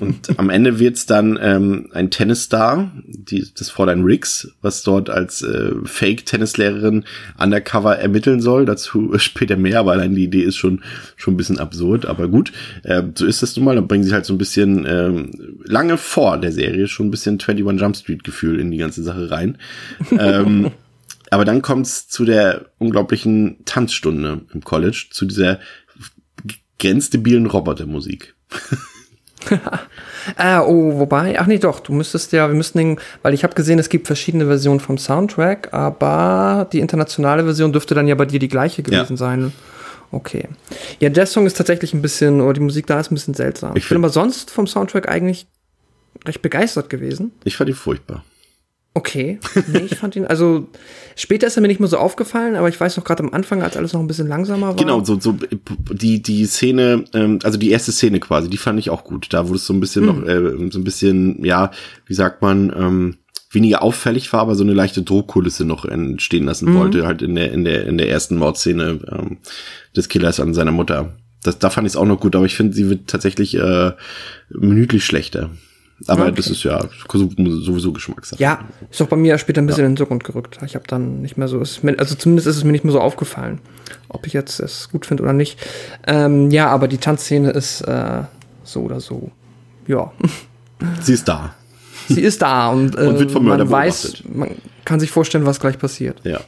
[0.00, 5.42] Und am Ende wird's dann ähm, ein Tennisstar, die, das Fräulein Riggs, was dort als
[5.42, 7.04] äh, Fake-Tennislehrerin
[7.38, 8.64] undercover ermitteln soll.
[8.64, 10.82] Dazu später mehr, aber allein die Idee ist schon
[11.16, 12.06] schon ein bisschen absurd.
[12.06, 12.52] Aber gut,
[12.84, 13.74] äh, so ist das nun mal.
[13.74, 17.34] Dann bringen sie halt so ein bisschen ähm, lange vor der Serie schon ein bisschen
[17.34, 19.58] 21 Jump Street Gefühl in die ganze Sache rein.
[20.18, 20.70] ähm,
[21.30, 25.60] aber dann kommt's zu der unglaublichen Tanzstunde im College, zu dieser
[26.78, 28.34] grenzdebilen Robotermusik.
[30.36, 33.54] ah, oh, wobei, ach nee, doch, du müsstest ja, wir müssten den, weil ich habe
[33.54, 38.24] gesehen, es gibt verschiedene Versionen vom Soundtrack, aber die internationale Version dürfte dann ja bei
[38.24, 39.16] dir die gleiche gewesen ja.
[39.16, 39.52] sein.
[40.12, 40.48] Okay.
[41.00, 43.76] Ja, der Song ist tatsächlich ein bisschen, oder die Musik da ist ein bisschen seltsam.
[43.76, 45.46] Ich, ich bin aber sonst vom Soundtrack eigentlich
[46.24, 47.32] recht begeistert gewesen.
[47.44, 48.24] Ich fand die furchtbar.
[48.96, 49.38] Okay.
[49.66, 50.68] Nee, ich fand ihn, also
[51.16, 53.62] später ist er mir nicht mehr so aufgefallen, aber ich weiß noch gerade am Anfang,
[53.62, 54.76] als alles noch ein bisschen langsamer war.
[54.76, 55.36] Genau, so, so
[55.92, 59.26] die, die Szene, ähm, also die erste Szene quasi, die fand ich auch gut.
[59.34, 60.08] Da wurde es so ein bisschen mhm.
[60.08, 61.72] noch, äh, so ein bisschen, ja,
[62.06, 63.16] wie sagt man, ähm,
[63.50, 66.78] weniger auffällig war, aber so eine leichte Drohkulisse noch entstehen lassen mhm.
[66.78, 69.36] wollte, halt in der, in der, in der ersten Mordszene ähm,
[69.94, 71.18] des Killers an seiner Mutter.
[71.42, 73.92] Das, da fand ich es auch noch gut, aber ich finde, sie wird tatsächlich äh,
[74.48, 75.50] minütlich schlechter.
[76.06, 76.34] Aber okay.
[76.36, 76.78] das ist ja
[77.08, 78.40] sowieso Geschmackssache.
[78.40, 79.86] Ja, ist doch bei mir später ein bisschen ja.
[79.86, 80.58] in den Hintergrund gerückt.
[80.64, 83.00] Ich habe dann nicht mehr so, mir, also zumindest ist es mir nicht mehr so
[83.00, 83.60] aufgefallen,
[84.08, 85.58] ob ich jetzt es gut finde oder nicht.
[86.06, 88.22] Ähm, ja, aber die Tanzszene ist äh,
[88.62, 89.30] so oder so.
[89.86, 90.12] Ja.
[91.00, 91.54] Sie ist da.
[92.08, 94.50] Sie ist da und, äh, und wird vom Mörder man weiß, man
[94.84, 96.20] kann sich vorstellen, was gleich passiert.
[96.24, 96.40] Ja.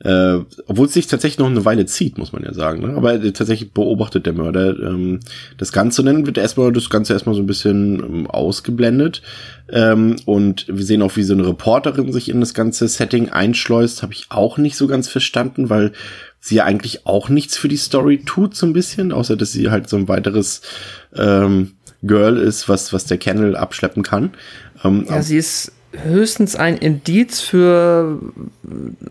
[0.00, 2.82] Äh, obwohl es sich tatsächlich noch eine Weile zieht, muss man ja sagen.
[2.82, 2.96] Ne?
[2.96, 5.20] Aber äh, tatsächlich beobachtet der Mörder ähm,
[5.56, 6.02] das Ganze.
[6.02, 9.22] Und dann wird erstmal das Ganze erstmal so ein bisschen ähm, ausgeblendet.
[9.70, 14.02] Ähm, und wir sehen auch, wie so eine Reporterin sich in das ganze Setting einschleust.
[14.02, 15.92] Habe ich auch nicht so ganz verstanden, weil
[16.38, 19.70] sie ja eigentlich auch nichts für die Story tut, so ein bisschen, außer dass sie
[19.70, 20.62] halt so ein weiteres
[21.16, 24.32] ähm, Girl ist, was, was der Kennel abschleppen kann.
[24.84, 28.18] Ähm, ja, sie ist höchstens ein Indiz für,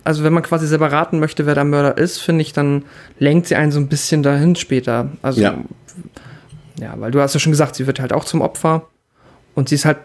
[0.04, 2.86] also wenn man quasi selber raten möchte, wer der Mörder ist, finde ich, dann
[3.20, 5.10] lenkt sie einen so ein bisschen dahin später.
[5.22, 5.58] Also, ja.
[6.80, 8.88] ja, weil du hast ja schon gesagt, sie wird halt auch zum Opfer
[9.56, 9.98] und sie ist halt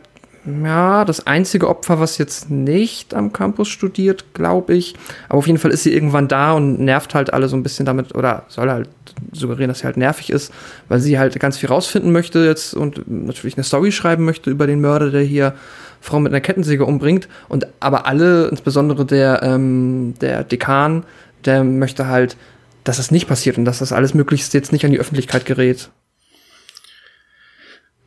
[0.45, 4.95] ja, das einzige Opfer, was jetzt nicht am Campus studiert, glaube ich.
[5.29, 7.87] Aber auf jeden Fall ist sie irgendwann da und nervt halt alle so ein bisschen
[7.87, 8.89] damit oder soll halt
[9.31, 10.53] suggerieren, dass sie halt nervig ist,
[10.89, 14.67] weil sie halt ganz viel rausfinden möchte jetzt und natürlich eine Story schreiben möchte über
[14.67, 15.55] den Mörder, der hier
[16.01, 17.29] Frau mit einer Kettensäge umbringt.
[17.49, 21.05] Und aber alle, insbesondere der, ähm, der Dekan,
[21.45, 22.37] der möchte halt,
[22.83, 25.91] dass das nicht passiert und dass das alles möglichst jetzt nicht an die Öffentlichkeit gerät.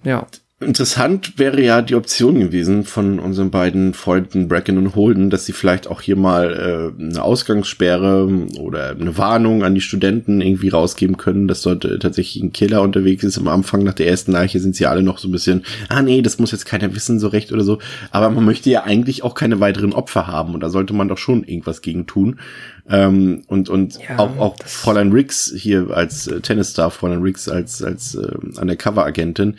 [0.04, 0.28] Ja.
[0.66, 5.54] Interessant wäre ja die Option gewesen von unseren beiden Freunden Bracken und Holden, dass sie
[5.54, 8.28] vielleicht auch hier mal äh, eine Ausgangssperre
[8.60, 12.82] oder eine Warnung an die Studenten irgendwie rausgeben können, dass dort äh, tatsächlich ein Killer
[12.82, 13.38] unterwegs ist.
[13.38, 16.22] Am Anfang nach der ersten Leiche sind sie alle noch so ein bisschen, ah nee,
[16.22, 17.80] das muss jetzt keiner wissen so recht oder so.
[18.12, 21.20] Aber man möchte ja eigentlich auch keine weiteren Opfer haben und da sollte man doch
[21.20, 22.40] schon irgendwas gegen tun.
[22.88, 27.82] Ähm, und und Ja, auch, auch Fräulein Riggs hier als äh, Tennisstar, Fräulein Riggs als,
[27.82, 29.56] als äh, Undercover-Agentin,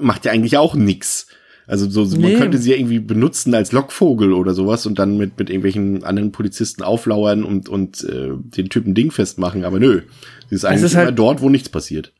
[0.00, 1.26] macht ja eigentlich auch nix.
[1.66, 2.38] Also so, so man Nee.
[2.38, 6.32] könnte sie ja irgendwie benutzen als Lockvogel oder sowas und dann mit, mit irgendwelchen anderen
[6.32, 10.00] Polizisten auflauern und, und äh, den Typen Ding festmachen, aber nö.
[10.48, 12.12] Sie ist eigentlich ist immer halt- dort, wo nichts passiert.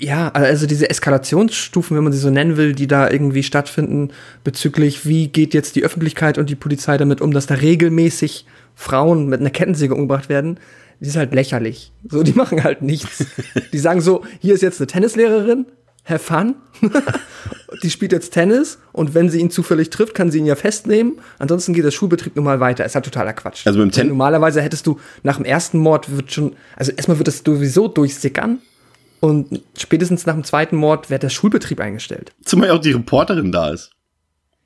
[0.00, 4.08] Ja, also diese Eskalationsstufen, wenn man sie so nennen will, die da irgendwie stattfinden,
[4.42, 9.28] bezüglich wie geht jetzt die Öffentlichkeit und die Polizei damit um, dass da regelmäßig Frauen
[9.28, 10.58] mit einer Kettensäge umgebracht werden,
[11.00, 11.92] die ist halt lächerlich.
[12.08, 13.26] So, die machen halt nichts.
[13.72, 15.66] die sagen so, hier ist jetzt eine Tennislehrerin,
[16.04, 16.56] have fun.
[17.82, 21.20] die spielt jetzt Tennis und wenn sie ihn zufällig trifft, kann sie ihn ja festnehmen.
[21.38, 22.84] Ansonsten geht der Schulbetrieb normal weiter.
[22.84, 23.66] Ist halt totaler Quatsch.
[23.66, 27.42] Also beim Normalerweise hättest du nach dem ersten Mord wird schon, also erstmal wird das
[27.44, 28.58] sowieso durchsickern
[29.20, 32.32] und spätestens nach dem zweiten Mord wird der Schulbetrieb eingestellt.
[32.44, 33.90] Zumal ja auch die Reporterin da ist.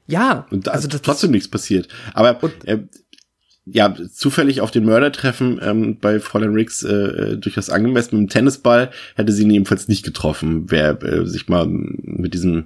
[0.07, 1.89] Ja, Und da also ist trotzdem nichts passiert.
[2.15, 2.79] Aber äh,
[3.69, 8.17] ja, zufällig auf den Mörder treffen ähm, bei Fräulein Riggs äh, äh, durchaus angemessen.
[8.21, 12.65] Mit dem Tennisball hätte sie ihn jedenfalls nicht getroffen, wer äh, sich mal mit diesem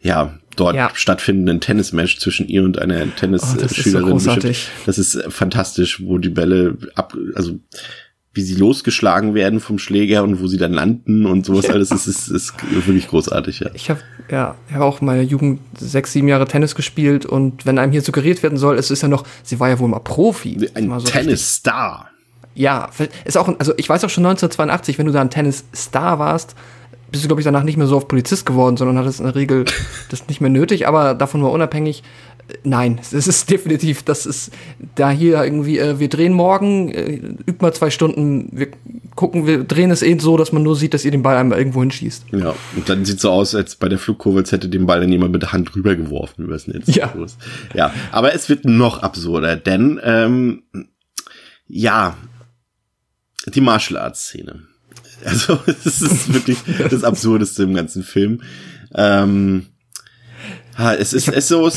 [0.00, 0.90] ja dort Ja.
[0.94, 4.68] stattfindenden Tennismatch zwischen ihr und einer Oh, das ist so Tennisschülerin großartig.
[4.84, 7.58] Das ist äh, fantastisch, wo die Bälle ab, also
[8.34, 11.90] wie sie losgeschlagen werden vom Schläger und wo sie dann landen und sowas alles.
[11.90, 13.70] Das ist, ist wirklich großartig, ja.
[13.74, 17.66] Ich habe ja, ich habe auch in meiner Jugend sechs, sieben Jahre Tennis gespielt und
[17.66, 19.98] wenn einem hier suggeriert werden soll, es ist ja noch, sie war ja wohl mal
[19.98, 20.70] Profi.
[20.74, 22.08] Ein so Tennisstar.
[22.54, 22.90] Ja,
[23.24, 26.54] ist auch, also ich weiß auch schon 1982, wenn du da ein Tennis-Star warst,
[27.10, 29.34] bist du, glaube ich, danach nicht mehr so auf Polizist geworden, sondern hattest in der
[29.34, 29.66] Regel
[30.10, 32.02] das nicht mehr nötig, aber davon mal unabhängig,
[32.64, 34.52] nein, es ist definitiv, das ist
[34.94, 37.14] da hier irgendwie, äh, wir drehen morgen, äh,
[37.46, 38.68] übt mal zwei Stunden, wir
[39.14, 41.58] gucken, wir drehen es eh so, dass man nur sieht, dass ihr den Ball einmal
[41.58, 42.26] irgendwo hinschießt.
[42.32, 45.12] Ja, und dann sieht so aus, als bei der Flugkurve, als hätte den Ball dann
[45.12, 46.94] jemand mit der Hand rübergeworfen übers Netz.
[46.94, 47.12] Ja.
[47.74, 50.62] Ja, aber es wird noch absurder, denn ähm,
[51.66, 52.16] ja,
[53.46, 54.62] die Martial Arts Szene.
[55.24, 56.58] Also es ist wirklich
[56.90, 58.42] das Absurdeste im ganzen Film.
[58.92, 59.66] Ähm,
[60.76, 61.70] ha, es ist, es so,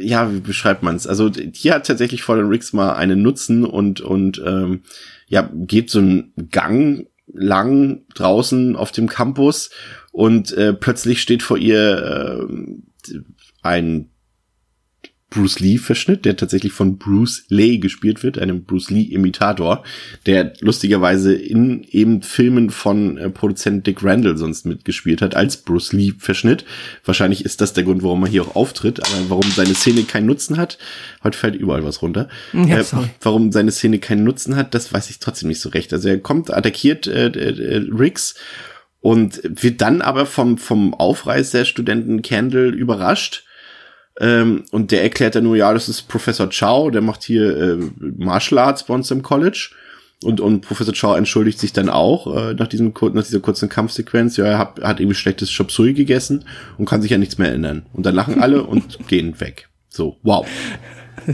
[0.00, 1.06] ja, wie beschreibt man es?
[1.06, 4.82] Also hier hat tatsächlich Fallen Riggs mal einen Nutzen und und ähm,
[5.26, 9.70] ja geht so einen Gang lang draußen auf dem Campus
[10.12, 12.48] und äh, plötzlich steht vor ihr
[13.08, 13.14] äh,
[13.62, 14.10] ein
[15.30, 19.84] Bruce Lee-Verschnitt, der tatsächlich von Bruce Lee gespielt wird, einem Bruce Lee-Imitator,
[20.26, 25.92] der lustigerweise in eben Filmen von äh, Produzent Dick Randall sonst mitgespielt hat, als Bruce
[25.92, 26.64] Lee-Verschnitt.
[27.04, 30.26] Wahrscheinlich ist das der Grund, warum er hier auch auftritt, aber warum seine Szene keinen
[30.26, 30.78] Nutzen hat,
[31.22, 32.28] heute fällt überall was runter.
[32.52, 32.84] Ja, äh,
[33.20, 35.92] warum seine Szene keinen Nutzen hat, das weiß ich trotzdem nicht so recht.
[35.92, 38.34] Also er kommt, attackiert äh, äh, Riggs
[39.00, 43.44] und wird dann aber vom, vom Aufreiß der Studenten Candle überrascht.
[44.20, 47.78] Ähm, und der erklärt dann nur, ja, das ist Professor Chow, der macht hier äh,
[47.98, 49.70] Martial Arts bei uns im College.
[50.22, 54.36] Und, und Professor Chow entschuldigt sich dann auch äh, nach, diesem, nach dieser kurzen Kampfsequenz.
[54.36, 56.44] Ja, er hat, hat irgendwie schlechtes Chop Suey gegessen
[56.76, 57.86] und kann sich ja nichts mehr erinnern.
[57.94, 59.68] Und dann lachen alle und gehen weg.
[59.88, 60.46] So, wow.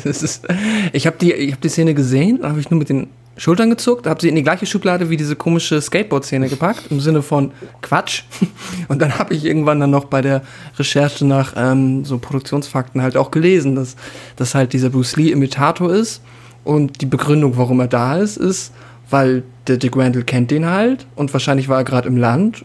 [0.04, 0.46] Das ist,
[0.92, 4.06] ich habe die, ich hab die Szene gesehen, habe ich nur mit den Schultern gezuckt,
[4.06, 8.22] habe sie in die gleiche Schublade wie diese komische Skateboard-Szene gepackt, im Sinne von Quatsch.
[8.88, 10.42] Und dann habe ich irgendwann dann noch bei der
[10.78, 13.96] Recherche nach ähm, so Produktionsfakten halt auch gelesen, dass
[14.36, 16.22] das halt dieser Bruce Lee-Imitator ist.
[16.64, 18.72] Und die Begründung, warum er da ist, ist,
[19.10, 22.64] weil der Dick Randall kennt den halt und wahrscheinlich war er gerade im Land.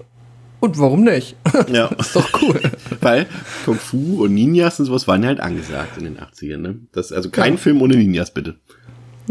[0.60, 1.36] Und warum nicht?
[1.72, 1.88] Ja.
[1.88, 2.60] ist doch cool.
[3.02, 3.26] Weil
[3.66, 6.80] Kung Fu und Ninjas und sowas waren ja halt angesagt in den 80ern, ne?
[6.92, 8.58] Das, also kein Film ohne Ninjas, bitte.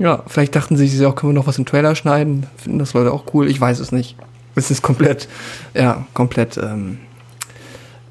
[0.01, 2.47] Ja, vielleicht dachten sie sich auch, können wir noch was im Trailer schneiden?
[2.57, 3.49] Finden das Leute auch cool?
[3.51, 4.17] Ich weiß es nicht.
[4.55, 5.29] Es ist komplett,
[5.75, 6.99] ja, komplett, ähm,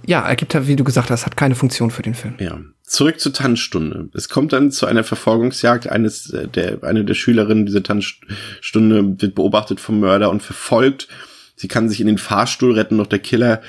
[0.05, 2.35] ja, ergibt halt, wie du gesagt hast, hat keine Funktion für den Film.
[2.39, 2.59] Ja.
[2.83, 4.09] Zurück zur Tanzstunde.
[4.13, 5.89] Es kommt dann zu einer Verfolgungsjagd.
[5.89, 11.07] Eines äh, der, eine der Schülerinnen dieser Tanzstunde wird beobachtet vom Mörder und verfolgt.
[11.55, 13.61] Sie kann sich in den Fahrstuhl retten, doch der Killer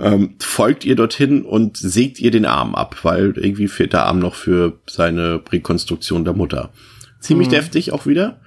[0.00, 4.18] ähm, folgt ihr dorthin und sägt ihr den Arm ab, weil irgendwie fehlt der Arm
[4.18, 6.70] noch für seine Rekonstruktion der Mutter.
[7.26, 8.40] Ziemlich deftig auch wieder.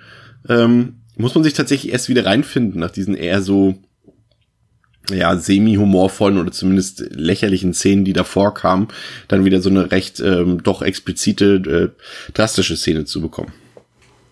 [0.47, 3.75] Ähm, muss man sich tatsächlich erst wieder reinfinden nach diesen eher so
[5.09, 8.87] ja, semi-humorvollen oder zumindest lächerlichen Szenen, die davor kamen,
[9.27, 13.51] dann wieder so eine recht ähm, doch explizite, äh, drastische Szene zu bekommen.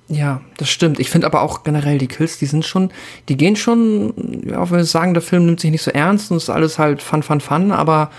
[0.10, 1.00] Ja, das stimmt.
[1.00, 2.92] Ich finde aber auch generell die Kills, die sind schon,
[3.28, 6.38] die gehen schon, auch wenn wir sagen, der Film nimmt sich nicht so ernst und
[6.38, 8.12] ist alles halt fun, fun, fun, aber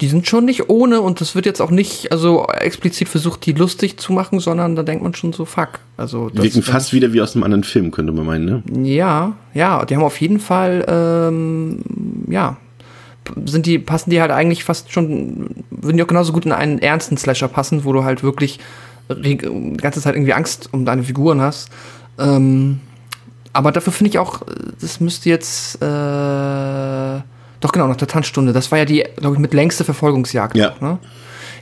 [0.00, 3.52] die sind schon nicht ohne und das wird jetzt auch nicht also explizit versucht, die
[3.52, 5.80] lustig zu machen, sondern da denkt man schon so, fuck.
[5.96, 8.62] Also das wirken fast wieder wie aus einem anderen Film, könnte man meinen, ne?
[8.84, 11.78] Ja, ja, die haben auf jeden Fall, ähm,
[12.28, 12.58] ja,
[13.46, 16.78] sind die, passen die halt eigentlich fast schon, würden die auch genauso gut in einen
[16.78, 18.58] ernsten Slasher passen, wo du halt wirklich
[19.08, 21.70] die ganze Zeit irgendwie Angst um deine Figuren hast.
[22.18, 22.80] Ähm,
[23.52, 24.42] aber dafür finde ich auch,
[24.80, 27.20] das müsste jetzt, äh,
[27.66, 28.52] doch genau, nach der Tanzstunde.
[28.52, 30.56] Das war ja die, glaube ich, mit längste Verfolgungsjagd.
[30.56, 30.74] Ja.
[30.80, 30.98] Ne?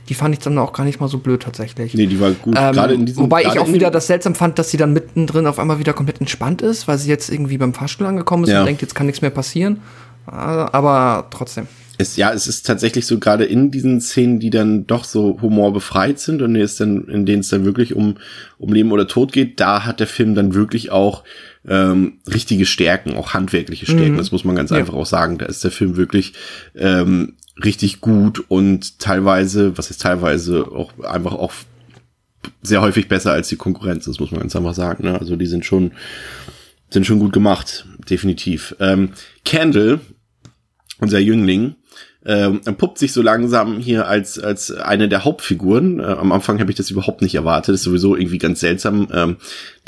[0.07, 1.95] Die fand ich dann auch gar nicht mal so blöd tatsächlich.
[1.95, 2.55] Nee, die war gut.
[2.57, 4.93] Ähm, gerade in diesem, wobei ich auch in wieder das seltsam fand, dass sie dann
[4.93, 8.51] mittendrin auf einmal wieder komplett entspannt ist, weil sie jetzt irgendwie beim Fahrstuhl angekommen ist
[8.51, 8.59] Ja.
[8.59, 9.81] und denkt, jetzt kann nichts mehr passieren.
[10.27, 11.67] Äh, Aber trotzdem.
[11.97, 16.19] Es, ja, es ist tatsächlich so gerade in diesen Szenen, die dann doch so humorbefreit
[16.19, 18.17] sind und es dann, in denen es dann wirklich um,
[18.59, 21.23] um Leben oder Tod geht, da hat der Film dann wirklich auch
[21.67, 24.17] ähm, richtige Stärken, auch handwerkliche Stärken.
[24.17, 24.77] Das muss man ganz Ja.
[24.77, 25.37] einfach auch sagen.
[25.37, 26.33] Da ist der Film wirklich
[26.75, 31.53] ähm, richtig gut und teilweise, was ist teilweise auch einfach auch
[32.61, 34.05] sehr häufig besser als die Konkurrenz.
[34.05, 35.05] Das muss man ganz einfach sagen.
[35.05, 35.19] Ne?
[35.19, 35.91] Also die sind schon
[36.91, 38.75] sind schon gut gemacht, definitiv.
[38.79, 39.09] Ähm,
[39.43, 39.99] Candle,
[40.99, 41.75] unser Jüngling,
[42.27, 45.99] ähm, entpuppt sich so langsam hier als, als eine der Hauptfiguren.
[45.99, 47.75] Äh, am Anfang habe ich das überhaupt nicht erwartet.
[47.75, 49.35] ist sowieso irgendwie ganz seltsam, ähm,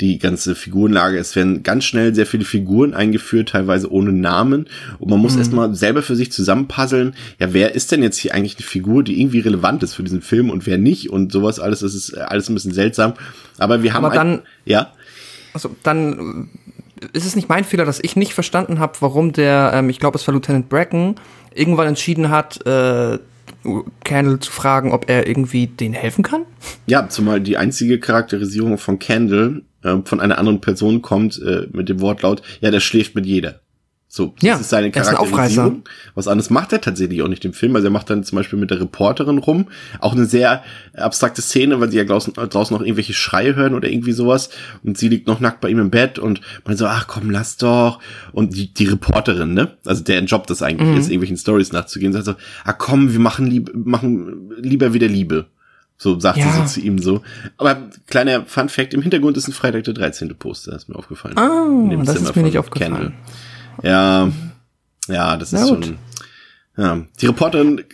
[0.00, 1.18] die ganze Figurenlage.
[1.18, 4.66] Es werden ganz schnell sehr viele Figuren eingeführt, teilweise ohne Namen.
[5.00, 8.56] Und man muss erstmal selber für sich zusammenpuzzeln, ja, wer ist denn jetzt hier eigentlich
[8.56, 11.80] eine Figur, die irgendwie relevant ist für diesen Film und wer nicht und sowas alles.
[11.80, 13.14] Das ist alles ein bisschen seltsam.
[13.58, 14.92] Aber wir haben Aber ein- dann- ja.
[15.54, 16.48] Also dann
[17.00, 19.98] äh, ist es nicht mein Fehler, dass ich nicht verstanden habe, warum der, ähm, ich
[19.98, 21.16] glaube, es war Lieutenant Bracken,
[21.54, 23.18] irgendwann entschieden hat, äh,
[24.04, 26.42] Candle zu fragen, ob er irgendwie denen helfen kann.
[26.86, 31.88] Ja, zumal die einzige Charakterisierung von Candle äh, von einer anderen Person kommt äh, mit
[31.88, 33.60] dem Wortlaut, ja, der schläft mit jeder.
[34.18, 35.84] So, das Ja, ist seine er Charakterisierung.
[36.16, 37.76] Was anderes macht er tatsächlich auch nicht im Film.
[37.76, 39.68] Also er macht dann zum Beispiel mit der Reporterin rum.
[40.00, 40.64] Auch eine sehr
[40.96, 44.50] abstrakte Szene, weil sie ja draußen, draußen noch irgendwelche Schreie hören oder irgendwie sowas.
[44.82, 47.58] Und sie liegt noch nackt bei ihm im Bett und man so, ach komm, lass
[47.58, 48.00] doch.
[48.32, 49.76] Und die, die Reporterin, ne?
[49.86, 53.46] Also deren Job das eigentlich ist, irgendwelchen Stories nachzugehen, sagt so, ah komm, wir machen,
[53.46, 55.46] lieb, machen lieber wieder Liebe.
[55.96, 56.50] So sagt Ja.
[56.50, 57.22] sie so zu ihm so.
[57.56, 60.34] Aber kleiner Fun Fact, im Hintergrund ist ein Freitag der 13.
[60.36, 61.38] Poster, ist mir aufgefallen.
[61.38, 62.92] Ah, dem das Zimmer ist mir nicht aufgefallen.
[62.94, 63.12] Kendall.
[63.82, 64.30] Ja,
[65.08, 65.98] ja, das ist schon.
[66.76, 67.04] Ja.
[67.20, 67.84] Die Reporterin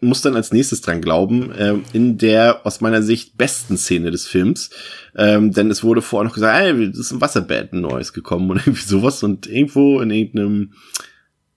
[0.00, 4.26] muss dann als nächstes dran glauben, ähm, in der aus meiner Sicht besten Szene des
[4.26, 4.70] Films.
[5.16, 8.50] Ähm, denn es wurde vorher noch gesagt, ey, das ist ein Wasserbett, ein neues gekommen
[8.50, 9.22] und irgendwie sowas.
[9.22, 10.72] Und irgendwo in irgendeinem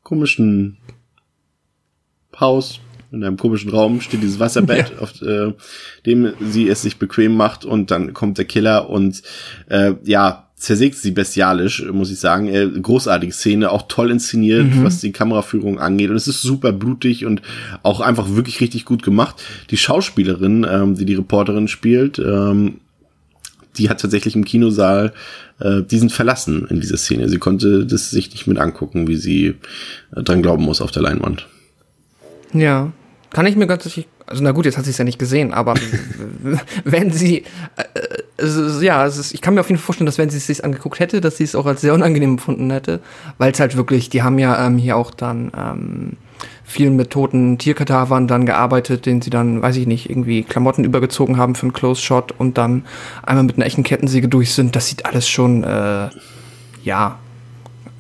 [0.04, 0.78] komischen
[2.40, 2.80] Haus,
[3.12, 5.54] in einem komischen Raum steht dieses Wasserbett, auf äh,
[6.06, 9.24] dem sie es sich bequem macht und dann kommt der Killer und
[9.70, 12.48] äh, ja, zersägt sie bestialisch, muss ich sagen.
[12.48, 16.10] Äh, großartige Szene, auch toll inszeniert, was die Kameraführung angeht.
[16.10, 17.42] Und es ist super blutig und
[17.84, 19.42] auch einfach wirklich richtig gut gemacht.
[19.70, 22.80] Die Schauspielerin, ähm, die die Reporterin spielt, ähm,
[23.78, 25.14] die hat tatsächlich im Kinosaal
[25.60, 27.30] äh, diesen verlassen in dieser Szene.
[27.30, 29.56] Sie konnte das sich nicht mit angucken, wie sie
[30.16, 31.48] äh, dran glauben muss auf der Leinwand.
[32.54, 32.92] Ja,
[33.30, 33.88] kann ich mir ganz.
[34.26, 35.76] Also na gut, jetzt hat sie es ja nicht gesehen, aber
[36.84, 37.44] wenn sie,
[37.78, 37.84] äh,
[38.38, 40.64] ist, ja, ist, ich kann mir auf jeden Fall vorstellen, dass wenn sie es sich
[40.64, 43.00] angeguckt hätte, dass sie es auch als sehr unangenehm empfunden hätte,
[43.38, 46.18] weil es halt wirklich, die haben ja ähm, hier auch dann ähm,
[46.64, 51.38] viel mit toten Tierkadavern dann gearbeitet, denen sie dann, weiß ich nicht, irgendwie Klamotten übergezogen
[51.38, 52.86] haben für einen Close Shot und dann
[53.26, 54.76] einmal mit einer echten Kettensäge durch sind.
[54.76, 56.10] Das sieht alles schon, äh,
[56.84, 57.20] ja,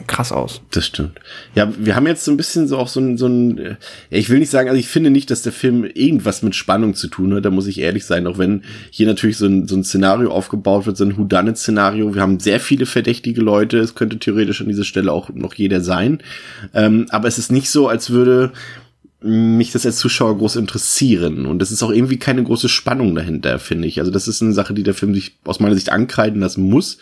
[0.07, 0.61] krass aus.
[0.71, 1.19] Das stimmt.
[1.53, 3.75] Ja, wir haben jetzt so ein bisschen so auch so ein, so ein, äh,
[4.09, 7.07] ich will nicht sagen, also ich finde nicht, dass der Film irgendwas mit Spannung zu
[7.07, 9.83] tun hat, da muss ich ehrlich sein, auch wenn hier natürlich so ein, so ein
[9.83, 12.15] Szenario aufgebaut wird, so ein Whodunit-Szenario.
[12.15, 15.81] Wir haben sehr viele verdächtige Leute, es könnte theoretisch an dieser Stelle auch noch jeder
[15.81, 16.19] sein.
[16.73, 18.53] Ähm, aber es ist nicht so, als würde
[19.19, 21.45] mich das als Zuschauer groß interessieren.
[21.45, 23.99] Und es ist auch irgendwie keine große Spannung dahinter, finde ich.
[23.99, 26.99] Also das ist eine Sache, die der Film sich aus meiner Sicht ankreiden lassen muss.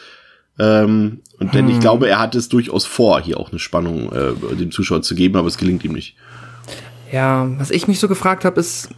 [0.57, 4.55] Ähm, und denn ich glaube, er hat es durchaus vor, hier auch eine Spannung äh,
[4.55, 6.15] dem Zuschauer zu geben, aber es gelingt ihm nicht.
[7.11, 8.89] Ja, was ich mich so gefragt habe, ist,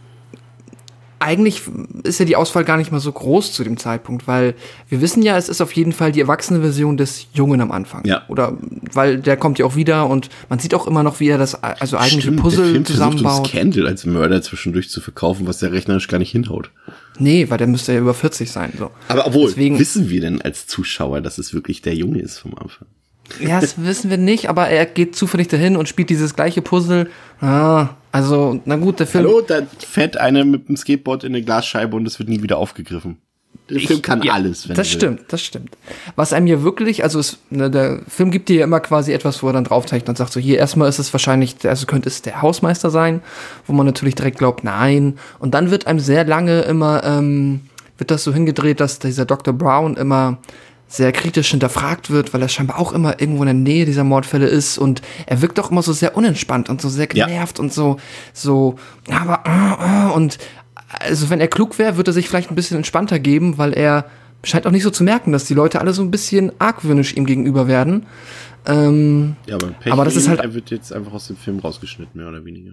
[1.20, 1.62] eigentlich
[2.04, 4.54] ist ja die Auswahl gar nicht mal so groß zu dem Zeitpunkt, weil
[4.88, 8.04] wir wissen ja, es ist auf jeden Fall die erwachsene Version des Jungen am Anfang.
[8.06, 8.22] Ja.
[8.28, 8.56] Oder
[8.92, 11.62] weil der kommt ja auch wieder und man sieht auch immer noch, wie er das
[11.62, 13.50] also eigentliche Stimmt, der Puzzle Film versucht uns zusammenbaut.
[13.50, 16.70] Candle als Mörder zwischendurch zu verkaufen, was der rechnerisch gar nicht hinhaut.
[17.18, 18.72] Nee, weil der müsste ja über 40 sein.
[18.78, 18.90] So.
[19.08, 22.54] Aber obwohl, Deswegen- wissen wir denn als Zuschauer, dass es wirklich der Junge ist vom
[22.56, 22.86] Anfang?
[23.40, 27.10] Ja, das wissen wir nicht, aber er geht zufällig dahin und spielt dieses gleiche Puzzle.
[27.40, 29.24] Ah, also, na gut, der Film.
[29.24, 32.56] Hallo, da fährt einer mit dem Skateboard in eine Glasscheibe und es wird nie wieder
[32.58, 33.18] aufgegriffen.
[33.70, 34.98] Der Film kann ja, alles, wenn Das er will.
[34.98, 35.76] stimmt, das stimmt.
[36.16, 39.42] Was einem hier wirklich, also es, ne, der Film gibt dir ja immer quasi etwas,
[39.42, 42.22] wo er dann draufzeichnet und sagt so, hier erstmal ist es wahrscheinlich, also könnte es
[42.22, 43.20] der Hausmeister sein,
[43.66, 45.18] wo man natürlich direkt glaubt, nein.
[45.38, 47.60] Und dann wird einem sehr lange immer, ähm,
[47.98, 49.52] wird das so hingedreht, dass dieser Dr.
[49.52, 50.38] Brown immer
[50.90, 54.46] sehr kritisch hinterfragt wird, weil er scheinbar auch immer irgendwo in der Nähe dieser Mordfälle
[54.46, 57.26] ist und er wirkt doch immer so sehr unentspannt und so sehr Ja.
[57.26, 57.98] genervt und so,
[58.32, 58.76] so,
[59.10, 60.38] aber, äh, äh, und
[61.00, 64.06] also wenn er klug wäre, würde er sich vielleicht ein bisschen entspannter geben, weil er
[64.44, 67.26] scheint auch nicht so zu merken, dass die Leute alle so ein bisschen argwöhnisch ihm
[67.26, 68.06] gegenüber werden.
[68.66, 71.58] Ähm, Ja, aber, Pech Aber das ist halt- Er wird jetzt einfach aus dem Film
[71.58, 72.72] rausgeschnitten, mehr oder weniger.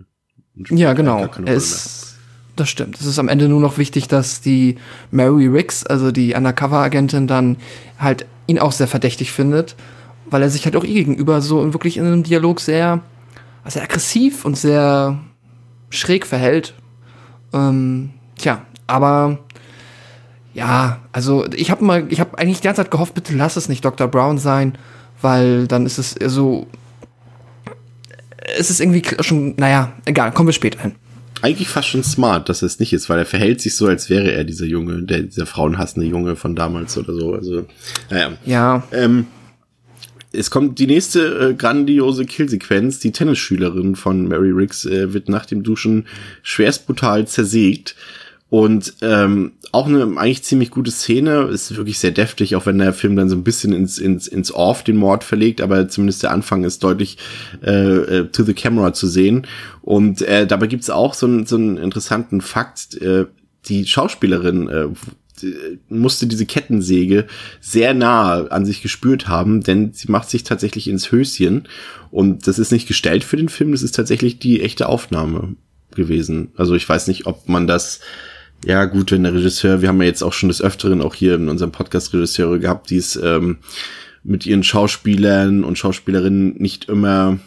[0.70, 1.28] Ja, genau.
[1.46, 2.15] Er ist,
[2.56, 3.00] das stimmt.
[3.00, 4.78] Es ist am Ende nur noch wichtig, dass die
[5.12, 7.58] Mary Ricks, also die Undercover-Agentin, dann
[8.00, 9.76] halt ihn auch sehr verdächtig findet,
[10.30, 13.02] weil er sich halt auch ihr gegenüber so wirklich in einem Dialog sehr,
[13.66, 15.20] sehr aggressiv und sehr
[15.90, 16.74] schräg verhält.
[17.54, 19.40] Ähm, tja, aber
[20.54, 23.68] ja, also ich habe mal, ich habe eigentlich die ganze Zeit gehofft, bitte lass es
[23.70, 24.08] nicht Dr.
[24.08, 24.78] Brown sein,
[25.22, 26.68] weil dann ist es so,
[28.58, 30.96] es ist irgendwie schon, naja, egal, kommen wir später hin.
[31.46, 34.10] Eigentlich fast schon smart, dass er es nicht ist, weil er verhält sich so, als
[34.10, 37.36] wäre er dieser Junge, der, dieser frauenhassende Junge von damals oder so.
[37.36, 37.68] Also,
[38.10, 38.34] naja.
[38.46, 39.28] Ja, Ähm,
[40.32, 43.00] es kommt die nächste äh, grandiose Killsequenz.
[43.00, 46.08] Die Tennisschülerin von Mary Riggs äh, wird nach dem Duschen
[46.42, 47.96] schwerst brutal zersägt.
[48.56, 52.94] Und ähm, auch eine eigentlich ziemlich gute Szene, ist wirklich sehr deftig, auch wenn der
[52.94, 56.32] Film dann so ein bisschen ins, ins, ins Off den Mord verlegt, aber zumindest der
[56.32, 57.18] Anfang ist deutlich
[57.62, 59.46] äh, äh, to the camera zu sehen.
[59.82, 62.96] Und äh, dabei gibt's auch so, einen so einen interessanten Fakt.
[63.02, 63.26] Äh,
[63.66, 64.88] die Schauspielerin äh,
[65.42, 67.26] die- musste diese Kettensäge
[67.60, 71.68] sehr nah an sich gespürt haben, denn sie macht sich tatsächlich ins Höschen.
[72.10, 75.58] Und das ist nicht gestellt für den Film, das ist tatsächlich die echte Aufnahme
[75.94, 76.54] gewesen.
[76.56, 78.00] Also ich weiß nicht, ob man das,
[78.66, 81.36] ja gut, wenn der Regisseur, wir haben ja jetzt auch schon des Öfteren auch hier
[81.36, 83.58] in unserem Podcast Regisseure gehabt, die es ähm,
[84.24, 87.38] mit ihren Schauspielern und Schauspielerinnen nicht immer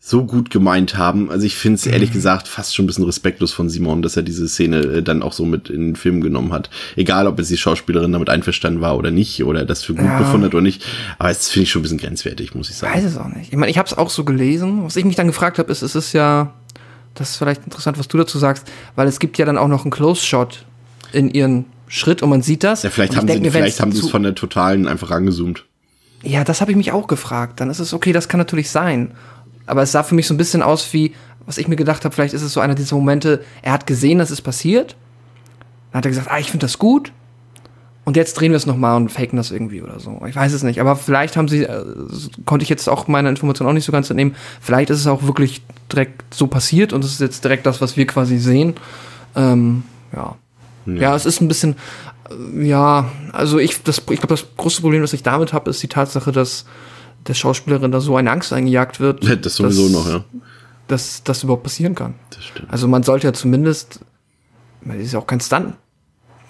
[0.00, 1.30] so gut gemeint haben.
[1.30, 4.22] Also ich finde es ehrlich gesagt fast schon ein bisschen respektlos von Simon, dass er
[4.22, 6.70] diese Szene äh, dann auch so mit in den Film genommen hat.
[6.96, 10.18] Egal, ob jetzt die Schauspielerin damit einverstanden war oder nicht, oder das für gut Ja.
[10.18, 10.82] befunden hat oder nicht.
[11.18, 12.94] Aber das finde ich schon ein bisschen grenzwertig, muss ich sagen.
[12.94, 13.50] weiß es auch nicht.
[13.50, 14.82] Ich meine, ich habe es auch so gelesen.
[14.84, 16.54] Was ich mich dann gefragt habe, ist, es ist ja,
[17.18, 19.84] das ist vielleicht interessant, was du dazu sagst, weil es gibt ja dann auch noch
[19.84, 20.64] einen Close-Shot
[21.12, 22.82] in ihren Schritt und man sieht das.
[22.82, 25.64] Ja, vielleicht haben sie, mir, vielleicht haben sie es von der totalen einfach rangezoomt.
[26.22, 27.60] Ja, das habe ich mich auch gefragt.
[27.60, 29.12] Dann ist es okay, das kann natürlich sein.
[29.66, 31.14] Aber es sah für mich so ein bisschen aus wie,
[31.46, 34.18] was ich mir gedacht habe, vielleicht ist es so einer dieser Momente, er hat gesehen,
[34.18, 34.96] dass es passiert.
[35.90, 37.12] Dann hat er gesagt, ah, ich finde das gut.
[38.08, 40.18] Und jetzt drehen wir es nochmal und faken das irgendwie oder so.
[40.26, 40.80] Ich weiß es nicht.
[40.80, 41.84] Aber vielleicht haben sie, äh,
[42.46, 44.34] konnte ich jetzt auch meine Information auch nicht so ganz entnehmen.
[44.62, 45.60] Vielleicht ist es auch wirklich
[45.92, 48.76] direkt so passiert und es ist jetzt direkt das, was wir quasi sehen.
[49.36, 49.82] Ähm,
[50.16, 50.36] ja.
[50.86, 51.76] Ja, es ist ein bisschen,
[52.30, 55.82] äh, ja, also ich, das, ich glaube, das große Problem, das ich damit habe, ist
[55.82, 56.64] die Tatsache, dass
[57.26, 59.22] der Schauspielerin da so eine Angst eingejagt wird.
[59.44, 60.24] Das sowieso dass, noch, ja.
[60.86, 62.14] Dass das überhaupt passieren kann.
[62.30, 62.72] Das stimmt.
[62.72, 64.00] Also man sollte ja zumindest,
[64.80, 65.74] man ist ja auch kein Stunt,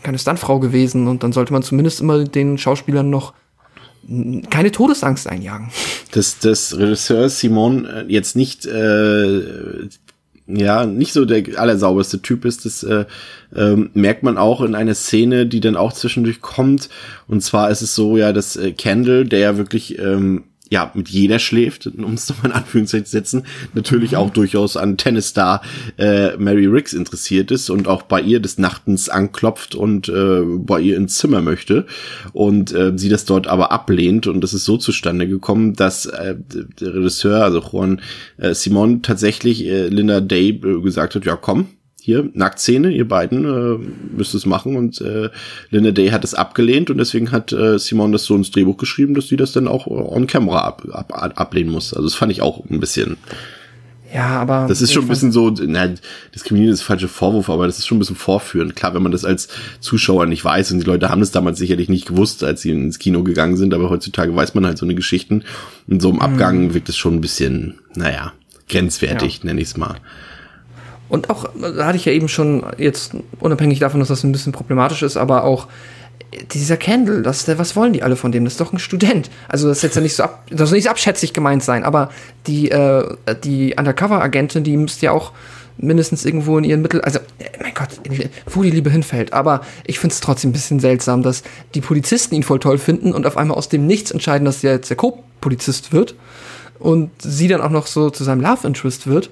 [0.09, 3.35] keine Stuntfrau gewesen und dann sollte man zumindest immer den Schauspielern noch
[4.49, 5.69] keine Todesangst einjagen.
[6.13, 9.43] dass das Regisseur Simon äh, jetzt nicht äh,
[10.47, 13.05] ja nicht so der allersauberste Typ ist, das äh,
[13.55, 16.89] ähm, merkt man auch in einer Szene, die dann auch zwischendurch kommt.
[17.27, 21.09] Und zwar ist es so ja, dass äh, Kendall, der ja wirklich ähm, ja, mit
[21.09, 23.45] jeder schläft, um es nochmal in Anführungszeichen zu setzen,
[23.75, 25.63] natürlich auch durchaus an Tennisstar
[25.97, 30.81] äh, Mary Riggs interessiert ist und auch bei ihr des Nachtens anklopft und äh, bei
[30.81, 31.87] ihr ins Zimmer möchte
[32.33, 34.27] und äh, sie das dort aber ablehnt.
[34.27, 36.37] Und das ist so zustande gekommen, dass äh,
[36.81, 38.01] der Regisseur, also Juan
[38.37, 41.69] äh, Simon tatsächlich äh, Linda Day äh, gesagt hat, ja komm,
[42.09, 45.29] hier, Nacktszene, ihr beiden äh, müsst es machen und äh,
[45.69, 49.13] Linda Day hat es abgelehnt und deswegen hat äh, Simon das so ins Drehbuch geschrieben,
[49.13, 51.93] dass sie das dann auch on camera ab, ab, ablehnen muss.
[51.93, 53.19] Also das fand ich auch ein bisschen,
[54.11, 54.65] Ja, aber.
[54.71, 55.87] das ist schon ein bisschen so, na,
[56.35, 58.75] diskriminieren ist der falsche Vorwurf, aber das ist schon ein bisschen vorführend.
[58.75, 59.49] Klar, wenn man das als
[59.81, 62.99] Zuschauer nicht weiß und die Leute haben das damals sicherlich nicht gewusst, als sie ins
[62.99, 65.45] Kino gegangen sind, aber heutzutage weiß man halt so eine Geschichten.
[65.87, 68.33] In so einem Abgang wirkt es schon ein bisschen, naja,
[68.67, 69.97] grenzwertig, nenne ich es mal.
[71.09, 74.53] Und auch, da hatte ich ja eben schon, jetzt unabhängig davon, dass das ein bisschen
[74.53, 75.69] problematisch ist, aber auch
[76.53, 78.45] dieser Candle, das, was wollen die alle von dem?
[78.45, 79.31] Das ist doch ein Student.
[79.49, 81.85] Also das ist jetzt ja nicht so ab, das soll nicht so abschätzig gemeint sein,
[81.85, 82.11] aber
[82.47, 85.33] die, äh, die Undercover-Agentin, die müsste ja auch
[85.79, 87.89] mindestens irgendwo in ihren Mittel, also äh, mein Gott,
[88.47, 89.33] wo die Liebe hinfällt.
[89.33, 91.43] Aber ich finde es trotzdem ein bisschen seltsam, dass
[91.75, 94.73] die Polizisten ihn voll toll finden und auf einmal aus dem Nichts entscheiden, dass er
[94.73, 96.15] jetzt der Co-Polizist wird
[96.79, 99.31] und sie dann auch noch so zu seinem Love Interest wird.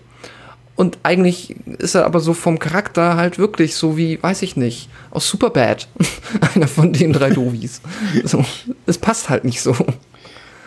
[0.77, 4.91] Und eigentlich ist er aber so vom Charakter halt wirklich so wie, weiß ich nicht,
[5.11, 5.89] aus Superbad.
[6.55, 7.81] Einer von den drei Dovis.
[8.25, 8.45] so,
[8.85, 9.75] es passt halt nicht so.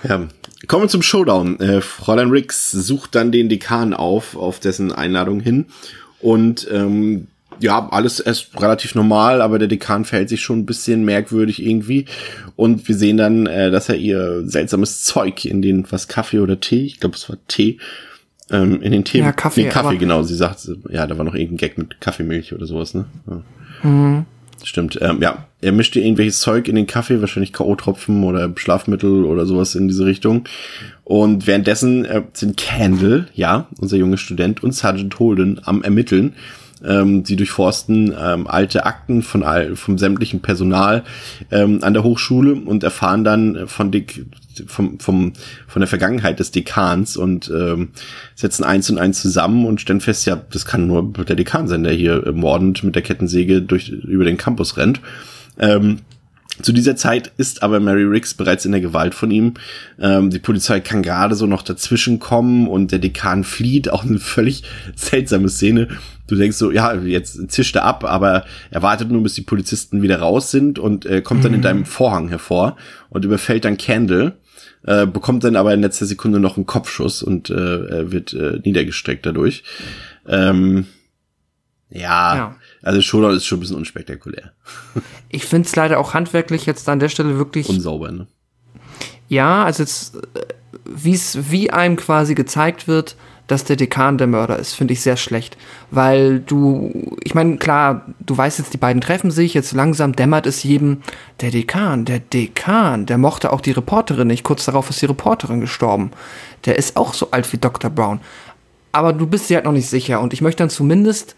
[0.04, 0.28] Ja.
[0.68, 1.60] Kommen wir zum Showdown.
[1.60, 5.68] Äh, Fräulein Riggs sucht dann den Dekan auf, auf dessen Einladung hin.
[6.20, 7.28] Und ähm,
[7.60, 12.06] ja, alles erst relativ normal, aber der Dekan verhält sich schon ein bisschen merkwürdig irgendwie.
[12.56, 16.60] Und wir sehen dann, äh, dass er ihr seltsames Zeug in den, was Kaffee oder
[16.60, 17.80] Tee, ich glaube es war Tee,
[18.52, 19.20] ähm, in den Tee.
[19.20, 20.24] Ja, Kaffee, Nee, Kaffee, genau.
[20.24, 23.06] Sie sagt, ja, da war noch irgendein Gag mit Kaffeemilch oder sowas, ne?
[23.28, 24.26] Ja.
[24.64, 25.46] Stimmt, ähm, ja.
[25.62, 30.06] Er mischte irgendwelches Zeug in den Kaffee, wahrscheinlich K.O.-Tropfen oder Schlafmittel oder sowas in diese
[30.06, 30.46] Richtung.
[31.04, 36.34] Und währenddessen äh, sind Candle, ja, unser junger Student, und Sergeant Holden am Ermitteln.
[36.86, 41.04] Ähm, sie durchforsten ähm, alte Akten von all, vom sämtlichen Personal
[41.52, 44.26] ähm, an der Hochschule und erfahren dann von Dick,
[44.68, 45.34] vom, vom,
[45.68, 47.90] von der Vergangenheit des Dekans und ähm,
[48.36, 51.84] setzen eins und eins zusammen und stellen fest, ja, das kann nur der Dekan sein,
[51.84, 55.02] der hier äh, mordend mit der Kettensäge durch, über den Campus rennt.
[55.60, 56.00] Ähm,
[56.62, 59.54] zu dieser Zeit ist aber Mary Riggs bereits in der Gewalt von ihm.
[60.00, 63.90] Ähm, die Polizei kann gerade so noch dazwischen kommen und der Dekan flieht.
[63.90, 64.64] Auch eine völlig
[64.96, 65.88] seltsame Szene.
[66.28, 70.02] Du denkst so, ja, jetzt zischt er ab, aber er wartet nur, bis die Polizisten
[70.02, 72.78] wieder raus sind und äh, kommt dann in deinem Vorhang hervor
[73.10, 74.38] und überfällt dann Candle.
[74.84, 78.60] Äh, bekommt dann aber in letzter Sekunde noch einen Kopfschuss und äh, er wird äh,
[78.64, 79.64] niedergestreckt dadurch.
[80.26, 80.86] Ähm,
[81.90, 82.56] ja, Ja.
[82.82, 84.52] Also Showdown ist schon ein bisschen unspektakulär.
[85.32, 87.70] Ich finde es leider auch handwerklich jetzt an der Stelle wirklich.
[87.70, 88.26] Unsauber, ne?
[89.28, 90.20] Ja, also jetzt, äh,
[90.86, 93.16] wie's, wie einem quasi gezeigt wird,
[93.50, 95.58] dass der Dekan der Mörder ist, finde ich sehr schlecht.
[95.90, 100.46] Weil du, ich meine, klar, du weißt jetzt, die beiden treffen sich, jetzt langsam dämmert
[100.46, 101.02] es jedem,
[101.42, 104.44] der Dekan, der Dekan, der mochte auch die Reporterin nicht.
[104.44, 106.12] Kurz darauf ist die Reporterin gestorben.
[106.66, 107.90] Der ist auch so alt wie Dr.
[107.90, 108.20] Brown.
[108.92, 110.22] Aber du bist dir halt noch nicht sicher.
[110.22, 111.36] Und ich möchte dann zumindest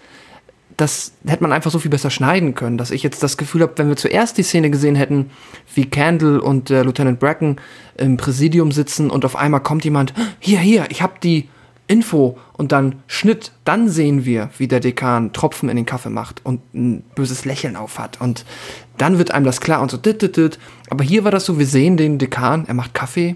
[0.81, 3.73] das hätte man einfach so viel besser schneiden können, dass ich jetzt das Gefühl habe,
[3.75, 5.29] wenn wir zuerst die Szene gesehen hätten,
[5.75, 7.57] wie Candle und äh, Lieutenant Bracken
[7.97, 11.49] im Präsidium sitzen und auf einmal kommt jemand, hier, hier, ich habe die
[11.85, 16.43] Info und dann Schnitt, dann sehen wir, wie der Dekan Tropfen in den Kaffee macht
[16.43, 18.43] und ein böses Lächeln aufhat und
[18.97, 20.57] dann wird einem das klar und so dit, dit, dit.
[20.89, 23.35] aber hier war das so, wir sehen den Dekan, er macht Kaffee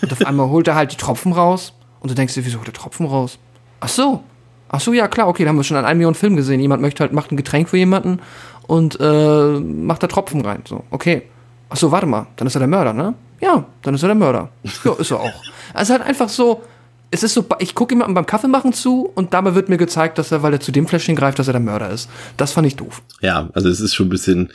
[0.00, 2.68] und auf einmal holt er halt die Tropfen raus und du denkst dir, wieso holt
[2.68, 3.38] er Tropfen raus?
[3.80, 4.22] Ach so,
[4.68, 6.60] ach so, ja klar, okay, da haben wir schon an einem Million Film gesehen.
[6.60, 8.20] Jemand möchte halt, macht ein Getränk für jemanden
[8.66, 10.62] und äh, macht da Tropfen rein.
[10.66, 11.22] So, okay.
[11.70, 13.14] Ach so, warte mal, dann ist er der Mörder, ne?
[13.40, 14.48] Ja, dann ist er der Mörder.
[14.84, 15.42] Ja, ist er auch.
[15.74, 16.62] Also halt einfach so,
[17.10, 20.18] es ist so, ich gucke jemandem beim Kaffee machen zu und dabei wird mir gezeigt,
[20.18, 22.08] dass er, weil er zu dem Fläschchen greift, dass er der Mörder ist.
[22.36, 23.02] Das fand ich doof.
[23.20, 24.50] Ja, also es ist schon ein bisschen,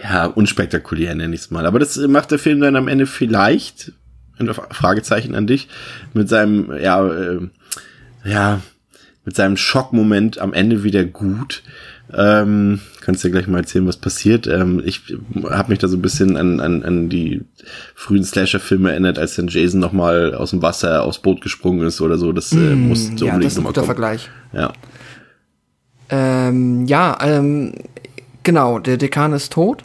[0.00, 1.66] ja, unspektakulär, nenne ich es mal.
[1.66, 3.92] Aber das macht der Film dann am Ende vielleicht,
[4.38, 5.68] ein Fragezeichen an dich,
[6.12, 7.48] mit seinem, ja, äh,
[8.24, 8.60] ja,
[9.26, 11.62] mit seinem Schockmoment am Ende wieder gut.
[12.16, 14.46] Ähm, kannst dir gleich mal erzählen, was passiert.
[14.46, 15.02] Ähm, ich
[15.50, 17.42] habe mich da so ein bisschen an, an, an die
[17.96, 22.00] frühen Slasher-Filme erinnert, als dann Jason noch mal aus dem Wasser aufs Boot gesprungen ist
[22.00, 22.32] oder so.
[22.32, 23.86] Das äh, muss Mm, ja, das ist ein guter kommen.
[23.86, 24.30] Vergleich.
[24.52, 24.72] Ja.
[26.08, 27.72] Ähm, ja, ähm,
[28.44, 29.82] genau, der Dekan ist tot.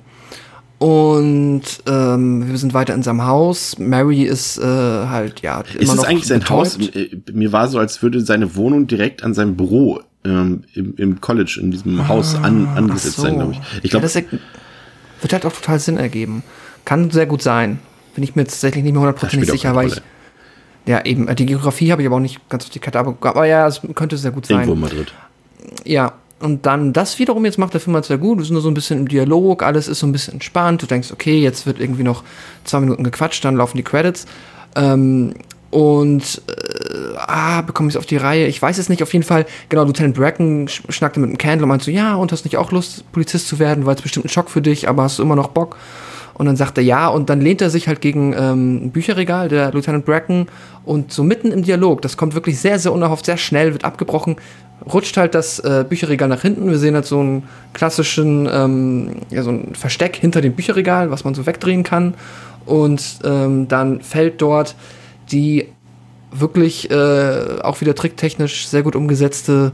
[0.82, 3.78] Und ähm, wir sind weiter in seinem Haus.
[3.78, 6.66] Mary ist äh, halt, ja, immer Ist es noch eigentlich sein betäubt.
[6.66, 6.78] Haus?
[6.96, 11.22] Äh, Mir war so, als würde seine Wohnung direkt an seinem Büro ähm, im, im
[11.22, 13.60] College, in diesem Haus an, angesetzt sein, glaube ich.
[13.84, 14.24] Ich ja, glaube, das er-
[15.22, 16.42] wird halt auch total Sinn ergeben.
[16.84, 17.78] Kann sehr gut sein.
[18.16, 20.02] Bin ich mir tatsächlich nicht mehr hundertprozentig sicher, weil ich.
[20.88, 23.16] Ja, eben, äh, die Geografie habe ich aber auch nicht ganz auf die Karte, aber,
[23.22, 24.62] aber ja, es könnte sehr gut sein.
[24.68, 25.14] irgendwo in Madrid.
[25.86, 28.40] Ja, und dann das wiederum, jetzt macht der Film halt sehr gut.
[28.40, 30.82] Wir sind nur so ein bisschen im Dialog, alles ist so ein bisschen entspannt.
[30.82, 32.24] Du denkst, okay, jetzt wird irgendwie noch
[32.64, 34.26] zwei Minuten gequatscht, dann laufen die Credits.
[34.76, 35.34] Ähm,
[35.72, 38.48] und äh, ah, bekomme ich es auf die Reihe?
[38.48, 39.46] Ich weiß es nicht, auf jeden Fall.
[39.70, 42.58] Genau, Lieutenant Bracken sch schnackte mit dem Candle und meinte so, ja, und hast nicht
[42.58, 45.24] auch Lust, Polizist zu werden, weil es bestimmt ein Schock für dich, aber hast du
[45.24, 45.78] immer noch Bock?
[46.34, 49.50] Und dann sagt er ja, und dann lehnt er sich halt gegen ähm, ein Bücherregal,
[49.50, 50.48] der Lieutenant Bracken,
[50.84, 54.38] und so mitten im Dialog, das kommt wirklich sehr, sehr unerhofft, sehr schnell, wird abgebrochen,
[54.92, 56.70] rutscht halt das äh, Bücherregal nach hinten.
[56.70, 61.24] Wir sehen halt so einen klassischen, ähm, ja, so ein Versteck hinter dem Bücherregal, was
[61.24, 62.16] man so wegdrehen kann.
[62.66, 64.76] Und ähm, dann fällt dort
[65.32, 65.68] die
[66.32, 69.72] wirklich äh, auch wieder tricktechnisch sehr gut umgesetzte,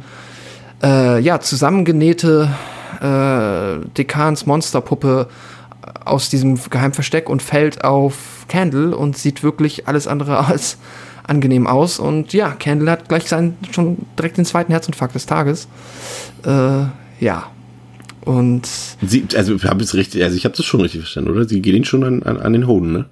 [0.84, 2.50] äh, ja, zusammengenähte
[3.02, 5.28] äh, Dekans Monsterpuppe
[6.10, 10.78] aus diesem Geheimversteck und fällt auf Candle und sieht wirklich alles andere als
[11.24, 12.00] angenehm aus.
[12.00, 15.68] Und ja, Candle hat gleich seinen, schon direkt den zweiten Herzinfarkt des Tages.
[16.46, 16.86] Äh,
[17.20, 17.52] ja.
[18.22, 18.68] Und
[19.02, 21.48] Sie, also, hab ich's richtig, also ich habe das schon richtig verstanden, oder?
[21.48, 23.06] Sie geht ihn schon an, an, an den Hoden, ne?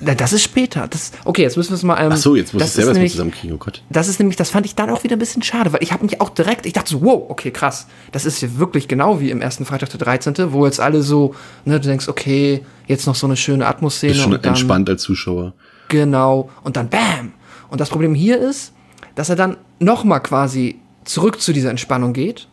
[0.00, 0.88] Na, das ist später.
[0.88, 2.02] Das, okay, jetzt müssen wir es mal.
[2.02, 3.82] Ähm, Ach so, jetzt muss ich selber nämlich- zusammenkriegen, oh Gott.
[3.90, 6.04] Das ist nämlich, das fand ich dann auch wieder ein bisschen schade, weil ich habe
[6.04, 7.86] mich auch direkt, ich dachte so, wow, okay, krass.
[8.12, 11.34] Das ist ja wirklich genau wie im ersten Freitag der 13., wo jetzt alle so,
[11.64, 14.12] ne, du denkst, okay, jetzt noch so eine schöne Atmoszene.
[14.12, 15.52] Bist schon dann, entspannt als Zuschauer.
[15.88, 16.48] Genau.
[16.64, 17.32] Und dann bam.
[17.68, 18.72] Und das Problem hier ist,
[19.16, 22.48] dass er dann nochmal quasi zurück zu dieser Entspannung geht.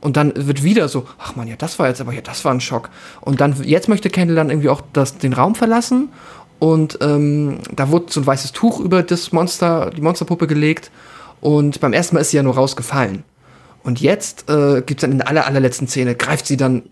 [0.00, 2.52] Und dann wird wieder so, ach man, ja, das war jetzt aber, ja, das war
[2.54, 2.88] ein Schock.
[3.20, 6.10] Und dann, jetzt möchte Kendall dann irgendwie auch das, den Raum verlassen.
[6.58, 10.90] Und ähm, da wurde so ein weißes Tuch über das Monster, die Monsterpuppe gelegt.
[11.40, 13.22] Und beim ersten Mal ist sie ja nur rausgefallen.
[13.84, 16.82] Und jetzt äh, gibt es dann in der aller, allerletzten Szene, greift sie dann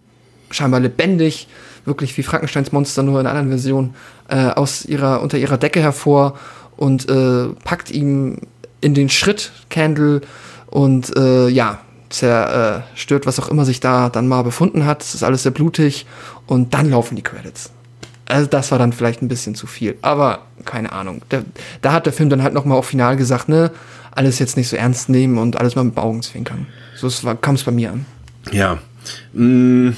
[0.50, 1.48] scheinbar lebendig,
[1.84, 3.94] wirklich wie Frankensteins Monster, nur in einer anderen Version,
[4.28, 6.38] äh, aus ihrer, unter ihrer Decke hervor
[6.76, 8.38] und äh, packt ihm
[8.80, 10.20] in den Schritt Candle
[10.68, 15.02] und äh, ja, zerstört, was auch immer sich da dann mal befunden hat.
[15.02, 16.06] Es ist alles sehr blutig
[16.46, 17.70] und dann laufen die Credits.
[18.28, 21.22] Also das war dann vielleicht ein bisschen zu viel, aber keine Ahnung.
[21.28, 21.42] Da,
[21.80, 23.70] da hat der Film dann halt nochmal auch final gesagt, ne,
[24.10, 26.66] alles jetzt nicht so ernst nehmen und alles mal mit Augenzwinkern.
[26.96, 27.08] So
[27.40, 28.06] kam es bei mir an.
[28.50, 28.78] Ja.
[29.32, 29.90] Mm.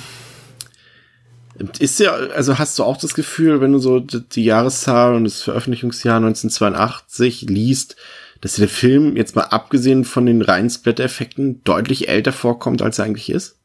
[1.79, 5.25] Ist ja, also hast du auch das Gefühl, wenn du so die die Jahreszahl und
[5.25, 7.97] das Veröffentlichungsjahr 1982 liest,
[8.41, 12.99] dass dir der Film jetzt mal abgesehen von den reinen Splatter-Effekten deutlich älter vorkommt, als
[12.99, 13.57] er eigentlich ist?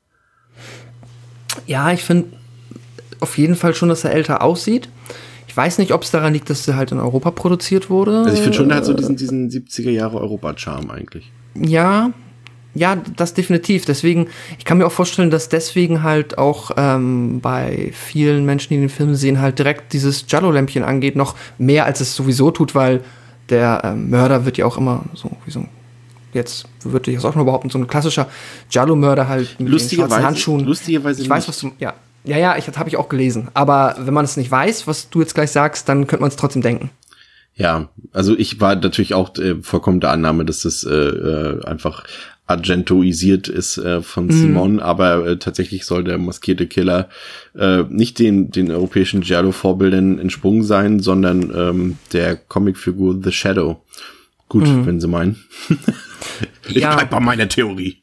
[1.68, 2.36] Ja, ich finde
[3.20, 4.90] auf jeden Fall schon, dass er älter aussieht.
[5.48, 8.20] Ich weiß nicht, ob es daran liegt, dass er halt in Europa produziert wurde.
[8.20, 11.32] Also ich finde schon, der hat so diesen, diesen 70er Jahre Europa-Charme eigentlich.
[11.56, 12.12] Ja,
[12.76, 13.86] ja, das definitiv.
[13.86, 18.80] Deswegen, ich kann mir auch vorstellen, dass deswegen halt auch ähm, bei vielen Menschen, die
[18.80, 23.02] den Film sehen, halt direkt dieses Jallo-Lämpchen angeht, noch mehr als es sowieso tut, weil
[23.50, 25.70] der ähm, Mörder wird ja auch immer so, wie so ein,
[26.34, 28.28] jetzt würde ich das auch noch behaupten, so ein klassischer
[28.72, 30.66] Jallo-Mörder halt mit Lustigerweise- den schwarzen Handschuhen.
[30.66, 31.94] lustigerweise ich weiß, was du, ja.
[32.24, 33.50] Ja, ja, ich habe ich auch gelesen.
[33.54, 36.36] Aber wenn man es nicht weiß, was du jetzt gleich sagst, dann könnte man es
[36.38, 36.90] trotzdem denken.
[37.56, 42.04] Ja, also ich war natürlich auch äh, vollkommen der Annahme, dass das äh, äh, einfach
[42.48, 47.10] argentoisiert ist äh, von Simon, aber äh, tatsächlich soll der maskierte Killer
[47.58, 53.82] äh, nicht den, den europäischen Giallo-Vorbildern entsprungen sein, sondern ähm, der Comicfigur The Shadow.
[54.50, 55.44] Gut, wenn sie meinen.
[56.68, 56.96] ich Ja.
[56.96, 58.02] bleib bei meiner Theorie.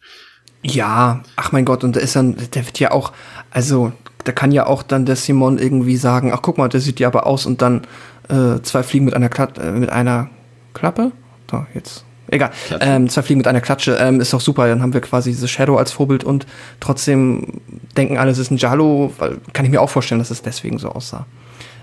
[0.62, 3.12] Ja, ach mein Gott, und da ist dann, der wird ja auch,
[3.50, 3.92] also,
[4.24, 7.08] da kann ja auch dann der Simon irgendwie sagen, ach guck mal, der sieht ja
[7.08, 7.82] aber aus und dann
[8.28, 10.30] äh, zwei Fliegen mit einer Klat äh, mit einer
[10.74, 11.12] Klappe?
[11.46, 12.04] Da, jetzt.
[12.32, 12.50] Egal.
[12.80, 14.68] Ähm, zwei Fliegen mit einer Klatsche, ähm, ist doch super.
[14.68, 16.46] Dann haben wir quasi diese Shadow als Vorbild und
[16.78, 17.60] trotzdem
[17.96, 20.78] denken alle, es ist ein Jalo, weil kann ich mir auch vorstellen, dass es deswegen
[20.78, 21.26] so aussah.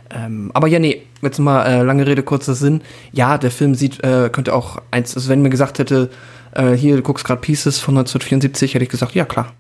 [0.09, 2.81] Ähm, aber ja, nee, jetzt mal äh, lange Rede, kurzer Sinn.
[3.11, 6.09] Ja, der Film sieht, äh, könnte auch eins, also wenn mir gesagt hätte,
[6.53, 9.51] äh, hier, du guckst gerade Pieces von 1974, hätte ich gesagt, ja klar.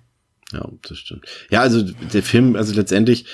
[0.53, 1.25] Ja, das stimmt.
[1.49, 3.25] Ja, also der Film, also letztendlich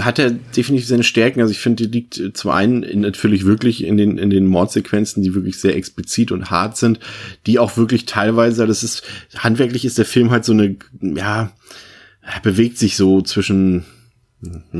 [0.00, 1.40] hat er definitiv seine Stärken.
[1.40, 4.46] Also ich finde, die liegt äh, zum einen in, natürlich wirklich in den, in den
[4.46, 6.98] Mordsequenzen, die wirklich sehr explizit und hart sind,
[7.46, 9.04] die auch wirklich teilweise, das ist,
[9.36, 11.52] handwerklich ist der Film halt so eine, ja,
[12.42, 13.84] bewegt sich so zwischen,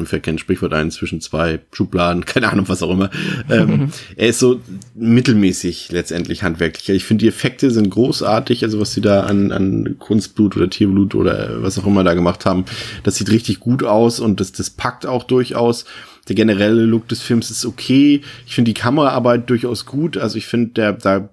[0.05, 3.11] fällt kein Sprichwort ein, zwischen zwei Schubladen, keine Ahnung, was auch immer.
[3.51, 4.61] ähm, er ist so
[4.95, 6.89] mittelmäßig letztendlich handwerklich.
[6.91, 11.15] Ich finde, die Effekte sind großartig, also was sie da an, an Kunstblut oder Tierblut
[11.15, 12.65] oder was auch immer da gemacht haben,
[13.03, 15.87] das sieht richtig gut aus und das, das packt auch durchaus.
[16.29, 18.23] Der generelle Look des Films ist okay.
[18.47, 20.17] Ich finde die Kameraarbeit durchaus gut.
[20.17, 21.29] Also ich finde, der, da,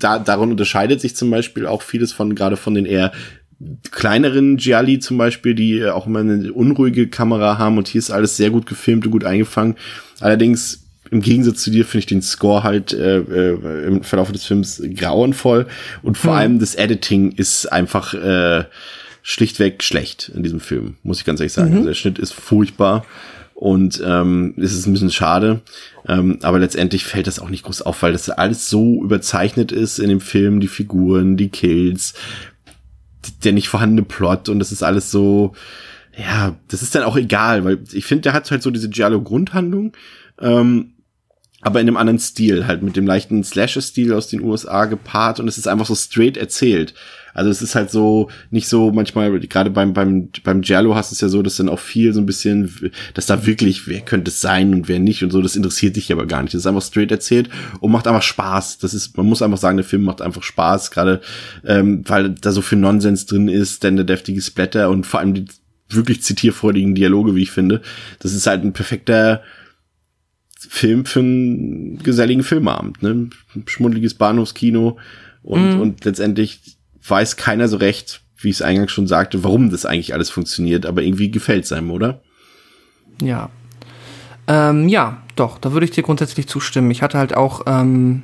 [0.00, 3.12] da, daran unterscheidet sich zum Beispiel auch vieles von, gerade von den eher
[3.90, 8.10] kleineren Gialli zum Beispiel, die äh, auch immer eine unruhige Kamera haben und hier ist
[8.10, 9.76] alles sehr gut gefilmt und gut eingefangen.
[10.20, 14.44] Allerdings im Gegensatz zu dir finde ich den Score halt äh, äh, im Verlauf des
[14.44, 15.66] Films grauenvoll.
[16.02, 18.64] Und vor allem das Editing ist einfach äh,
[19.22, 21.72] schlichtweg schlecht in diesem Film, muss ich ganz ehrlich sagen.
[21.74, 23.04] Also der Schnitt ist furchtbar
[23.54, 25.62] und ähm, es ist ein bisschen schade,
[26.06, 29.98] ähm, aber letztendlich fällt das auch nicht groß auf, weil das alles so überzeichnet ist
[29.98, 32.12] in dem Film, die Figuren, die Kills,
[33.44, 35.54] der nicht vorhandene Plot und das ist alles so,
[36.16, 39.92] ja, das ist dann auch egal, weil ich finde, der hat halt so diese Giallo-Grundhandlung,
[40.40, 40.92] ähm,
[41.60, 45.48] aber in einem anderen Stil, halt mit dem leichten Slasher-Stil aus den USA gepaart und
[45.48, 46.94] es ist einfach so straight erzählt.
[47.36, 51.14] Also es ist halt so, nicht so manchmal, gerade beim, beim, beim Giallo hast du
[51.14, 54.30] es ja so, dass dann auch viel so ein bisschen, dass da wirklich, wer könnte
[54.30, 56.54] es sein und wer nicht und so, das interessiert dich aber gar nicht.
[56.54, 58.78] Das ist einfach straight erzählt und macht einfach Spaß.
[58.78, 61.20] Das ist, man muss einfach sagen, der Film macht einfach Spaß, gerade
[61.66, 65.34] ähm, weil da so viel Nonsens drin ist, denn der deftige Splatter und vor allem
[65.34, 65.44] die
[65.90, 67.82] wirklich zitierfreudigen Dialoge, wie ich finde.
[68.20, 69.42] Das ist halt ein perfekter
[70.56, 73.28] Film für einen geselligen Filmabend, ne?
[73.66, 74.96] Schmuddeliges Bahnhofskino
[75.42, 76.75] und, und letztendlich
[77.08, 80.86] weiß keiner so recht, wie ich es eingangs schon sagte, warum das eigentlich alles funktioniert,
[80.86, 82.20] aber irgendwie gefällt es einem, oder?
[83.22, 83.50] Ja.
[84.48, 86.90] Ähm, ja, doch, da würde ich dir grundsätzlich zustimmen.
[86.90, 88.22] Ich hatte halt auch, ähm,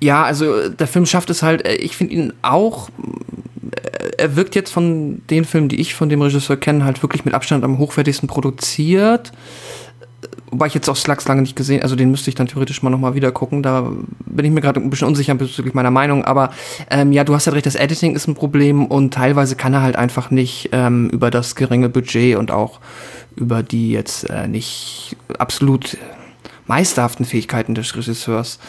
[0.00, 2.88] ja, also der Film schafft es halt, äh, ich finde ihn auch,
[3.70, 7.24] äh, er wirkt jetzt von den Filmen, die ich von dem Regisseur kenne, halt wirklich
[7.24, 9.32] mit Abstand am hochwertigsten produziert.
[10.54, 12.90] Wobei ich jetzt auch Slugs lange nicht gesehen, also den müsste ich dann theoretisch mal
[12.90, 13.60] nochmal wieder gucken.
[13.60, 13.90] Da
[14.24, 16.24] bin ich mir gerade ein bisschen unsicher bezüglich meiner Meinung.
[16.24, 16.50] Aber
[16.90, 19.82] ähm, ja, du hast halt recht, das Editing ist ein Problem und teilweise kann er
[19.82, 22.78] halt einfach nicht ähm, über das geringe Budget und auch
[23.34, 25.98] über die jetzt äh, nicht absolut
[26.68, 28.60] meisterhaften Fähigkeiten des Regisseurs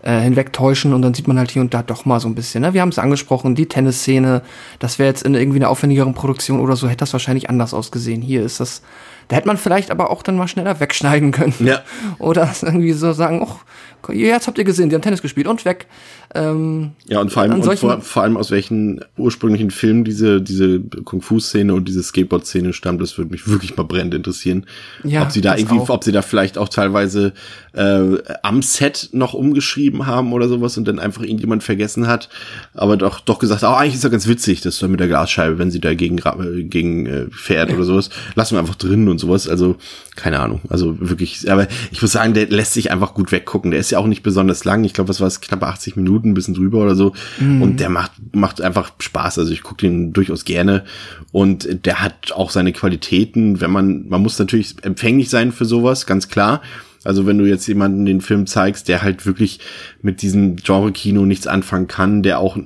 [0.00, 2.62] äh, hinwegtäuschen und dann sieht man halt hier und da doch mal so ein bisschen.
[2.62, 2.72] Ne?
[2.72, 4.40] Wir haben es angesprochen, die Tennisszene,
[4.78, 8.22] das wäre jetzt in irgendwie einer aufwendigeren Produktion oder so, hätte das wahrscheinlich anders ausgesehen.
[8.22, 8.82] Hier ist das,
[9.28, 11.54] da hätte man vielleicht aber auch dann mal schneller wegschneiden können.
[11.60, 11.82] Ja.
[12.18, 15.86] Oder irgendwie so sagen, oh, jetzt habt ihr gesehen, die haben Tennis gespielt und weg.
[16.34, 20.80] Ähm, Ja, und vor allem, und vor, vor allem aus welchen ursprünglichen Filmen diese, diese
[20.80, 24.66] Kung-Fu-Szene und diese Skateboard-Szene stammt, das würde mich wirklich mal brennend interessieren.
[25.04, 25.90] Ja, ob sie da irgendwie, auch.
[25.90, 27.32] ob sie da vielleicht auch teilweise
[27.72, 32.28] äh, am Set noch umgeschrieben haben oder sowas und dann einfach irgendjemand vergessen hat,
[32.74, 35.58] aber doch, doch gesagt, oh, eigentlich ist ja ganz witzig, das so mit der Glasscheibe,
[35.58, 39.18] wenn sie da gegen, äh, gegen äh, fährt oder sowas, lassen wir einfach drin und
[39.18, 39.48] sowas.
[39.48, 39.76] Also,
[40.16, 40.60] keine Ahnung.
[40.68, 43.70] Also wirklich, aber ich muss sagen, der lässt sich einfach gut weggucken.
[43.70, 44.84] Der ist ja auch nicht besonders lang.
[44.84, 47.12] Ich glaube, was war es, knappe 80 Minuten, ein bisschen drüber oder so.
[47.40, 49.38] Und der macht, macht einfach Spaß.
[49.38, 50.84] Also ich gucke den durchaus gerne.
[51.32, 56.06] Und der hat auch seine Qualitäten, wenn man, man muss natürlich empfänglich sein für sowas,
[56.06, 56.60] ganz klar.
[57.04, 59.60] Also wenn du jetzt jemanden den Film zeigst, der halt wirklich
[60.00, 62.56] mit diesem Genre-Kino nichts anfangen kann, der auch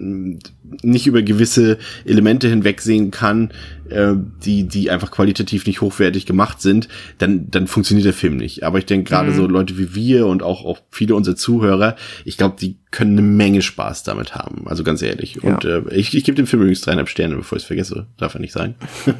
[0.82, 3.50] nicht über gewisse Elemente hinwegsehen kann,
[3.88, 4.14] äh,
[4.44, 6.88] die, die einfach qualitativ nicht hochwertig gemacht sind,
[7.18, 8.62] dann, dann funktioniert der Film nicht.
[8.64, 12.36] Aber ich denke gerade so Leute wie wir und auch, auch viele unserer Zuhörer, ich
[12.36, 14.66] glaube, die können eine Menge Spaß damit haben.
[14.66, 15.38] Also ganz ehrlich.
[15.42, 15.54] Ja.
[15.54, 18.06] Und äh, ich, ich gebe dem Film übrigens dreieinhalb Sterne, bevor ich es vergesse.
[18.16, 18.74] Darf ja nicht sein.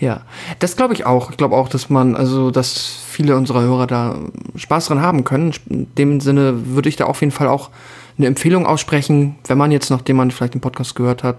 [0.00, 0.22] Ja,
[0.60, 1.30] das glaube ich auch.
[1.30, 4.18] Ich glaube auch, dass man, also, dass viele unserer Hörer da
[4.54, 5.52] Spaß dran haben können.
[5.68, 7.70] In dem Sinne würde ich da auf jeden Fall auch
[8.18, 11.36] eine Empfehlung aussprechen, wenn man jetzt, nachdem man vielleicht den Podcast gehört hat,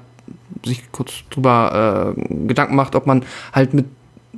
[0.65, 3.23] sich kurz drüber äh, Gedanken macht, ob man
[3.53, 3.85] halt mit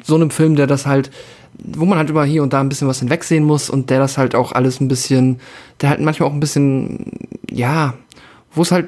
[0.03, 1.11] so einem Film, der das halt,
[1.57, 4.17] wo man halt über hier und da ein bisschen was hinwegsehen muss und der das
[4.17, 5.39] halt auch alles ein bisschen,
[5.81, 7.11] der halt manchmal auch ein bisschen,
[7.49, 7.93] ja,
[8.53, 8.87] wo es halt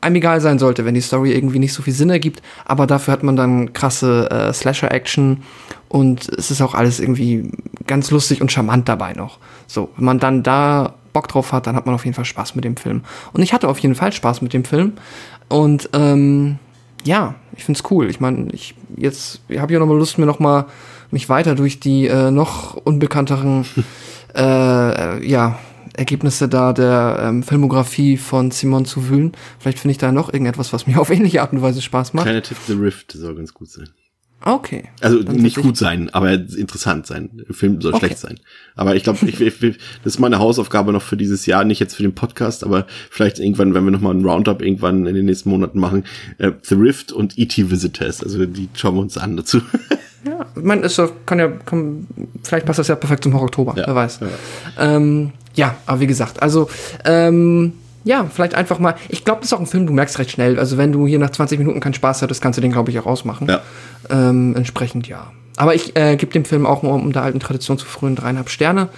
[0.00, 3.12] einem egal sein sollte, wenn die Story irgendwie nicht so viel Sinn ergibt, aber dafür
[3.12, 5.42] hat man dann krasse äh, Slasher-Action
[5.88, 7.50] und es ist auch alles irgendwie
[7.86, 9.38] ganz lustig und charmant dabei noch.
[9.66, 12.54] So, wenn man dann da Bock drauf hat, dann hat man auf jeden Fall Spaß
[12.54, 13.02] mit dem Film.
[13.32, 14.92] Und ich hatte auf jeden Fall Spaß mit dem Film
[15.48, 16.58] und ähm,
[17.04, 18.10] ja, ich find's cool.
[18.10, 20.66] Ich meine, ich jetzt ich habe ja noch mal Lust, mir noch mal
[21.10, 23.64] mich weiter durch die äh, noch unbekannteren
[24.34, 24.40] äh,
[25.18, 25.58] äh, ja,
[25.96, 29.32] Ergebnisse da der ähm, Filmografie von Simon zu wühlen.
[29.58, 32.24] Vielleicht finde ich da noch irgendetwas, was mir auf ähnliche Art und Weise Spaß macht.
[32.24, 33.88] Kleiner Tipp, The Rift soll ganz gut sein.
[34.46, 34.84] Okay.
[35.00, 37.30] Also Dann nicht gut sein, aber interessant sein.
[37.48, 38.06] Der Film soll Okay.
[38.06, 38.38] schlecht sein.
[38.76, 39.78] Aber ich glaube, ich, ich, das
[40.14, 43.72] ist meine Hausaufgabe noch für dieses Jahr, nicht jetzt für den Podcast, aber vielleicht irgendwann,
[43.72, 46.04] wenn wir noch mal einen Roundup irgendwann in den nächsten Monaten machen,
[46.38, 47.70] äh, The Rift und E.T.
[47.70, 48.22] Visitors.
[48.22, 49.62] Also die schauen wir uns an dazu.
[50.26, 52.06] Ja, meine, ist doch, kann ja, kann,
[52.42, 54.20] vielleicht passt das ja perfekt zum Oktober, Ja, wer weiß.
[54.20, 54.28] ja.
[54.96, 56.68] Ähm, ja, aber wie gesagt, also,
[57.04, 57.74] ähm,
[58.04, 60.58] ja, vielleicht einfach mal, ich glaube, das ist auch ein Film, du merkst recht schnell,
[60.58, 62.98] also wenn du hier nach 20 Minuten keinen Spaß hattest, kannst du den, glaube ich,
[62.98, 63.48] auch ausmachen.
[63.48, 63.62] Ja.
[64.10, 65.32] Ähm, entsprechend, ja.
[65.56, 68.50] Aber ich äh, gebe dem Film auch mal um der alten Tradition zu frühen dreieinhalb
[68.50, 68.88] Sterne.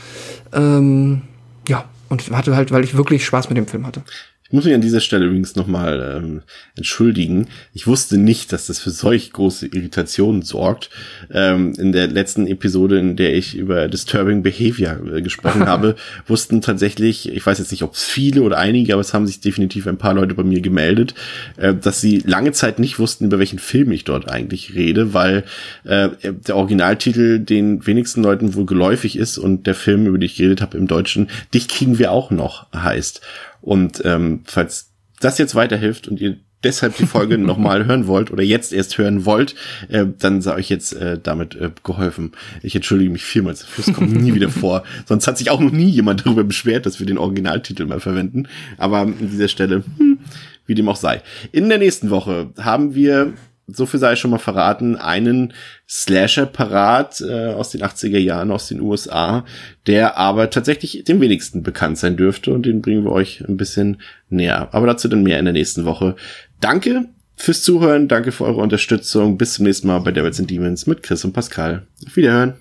[0.53, 1.23] Ähm,
[1.69, 4.03] ja, und hatte halt, weil ich wirklich Spaß mit dem Film hatte.
[4.49, 6.43] Ich muss mich an dieser Stelle übrigens nochmal ähm,
[6.77, 7.49] entschuldigen.
[7.75, 10.89] Ich wusste nicht, dass das für solch große Irritationen sorgt.
[11.33, 15.97] Ähm, in der letzten Episode, in der ich über Disturbing Behavior äh, gesprochen habe,
[16.29, 19.41] wussten tatsächlich, ich weiß jetzt nicht, ob es viele oder einige, aber es haben sich
[19.41, 21.15] definitiv ein paar Leute bei mir gemeldet,
[21.57, 25.43] äh, dass sie lange Zeit nicht wussten, über welchen Film ich dort eigentlich rede, weil
[25.83, 30.37] äh, der Originaltitel den wenigsten Leuten wohl geläufig ist und der Film, über den ich
[30.37, 33.23] geredet habe im Deutschen, Dich kriegen wir auch noch heißt.
[33.67, 38.45] Und ähm, falls das jetzt weiterhilft und ihr deshalb die Folge nochmal hören wollt oder
[38.45, 39.57] jetzt erst hören wollt,
[39.89, 42.31] äh, dann sei euch jetzt äh, damit äh, geholfen.
[42.63, 44.85] Ich entschuldige mich vielmals dafür, es kommt nie wieder vor.
[45.07, 48.47] Sonst hat sich auch noch nie jemand darüber beschwert, dass wir den Originaltitel mal verwenden.
[48.79, 50.19] Aber an dieser Stelle, hm,
[50.67, 51.23] wie dem auch sei.
[51.51, 53.33] In der nächsten Woche haben wir
[53.67, 55.53] so viel sei schon mal verraten, einen
[55.89, 59.45] Slasher parat äh, aus den 80er Jahren aus den USA,
[59.87, 64.01] der aber tatsächlich dem wenigsten bekannt sein dürfte und den bringen wir euch ein bisschen
[64.29, 64.69] näher.
[64.73, 66.15] Aber dazu dann mehr in der nächsten Woche.
[66.61, 69.37] Danke fürs Zuhören, danke für eure Unterstützung.
[69.37, 71.87] Bis zum nächsten Mal bei Devils and Demons mit Chris und Pascal.
[72.07, 72.55] Auf Wiederhören.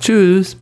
[0.00, 0.52] Tschüss.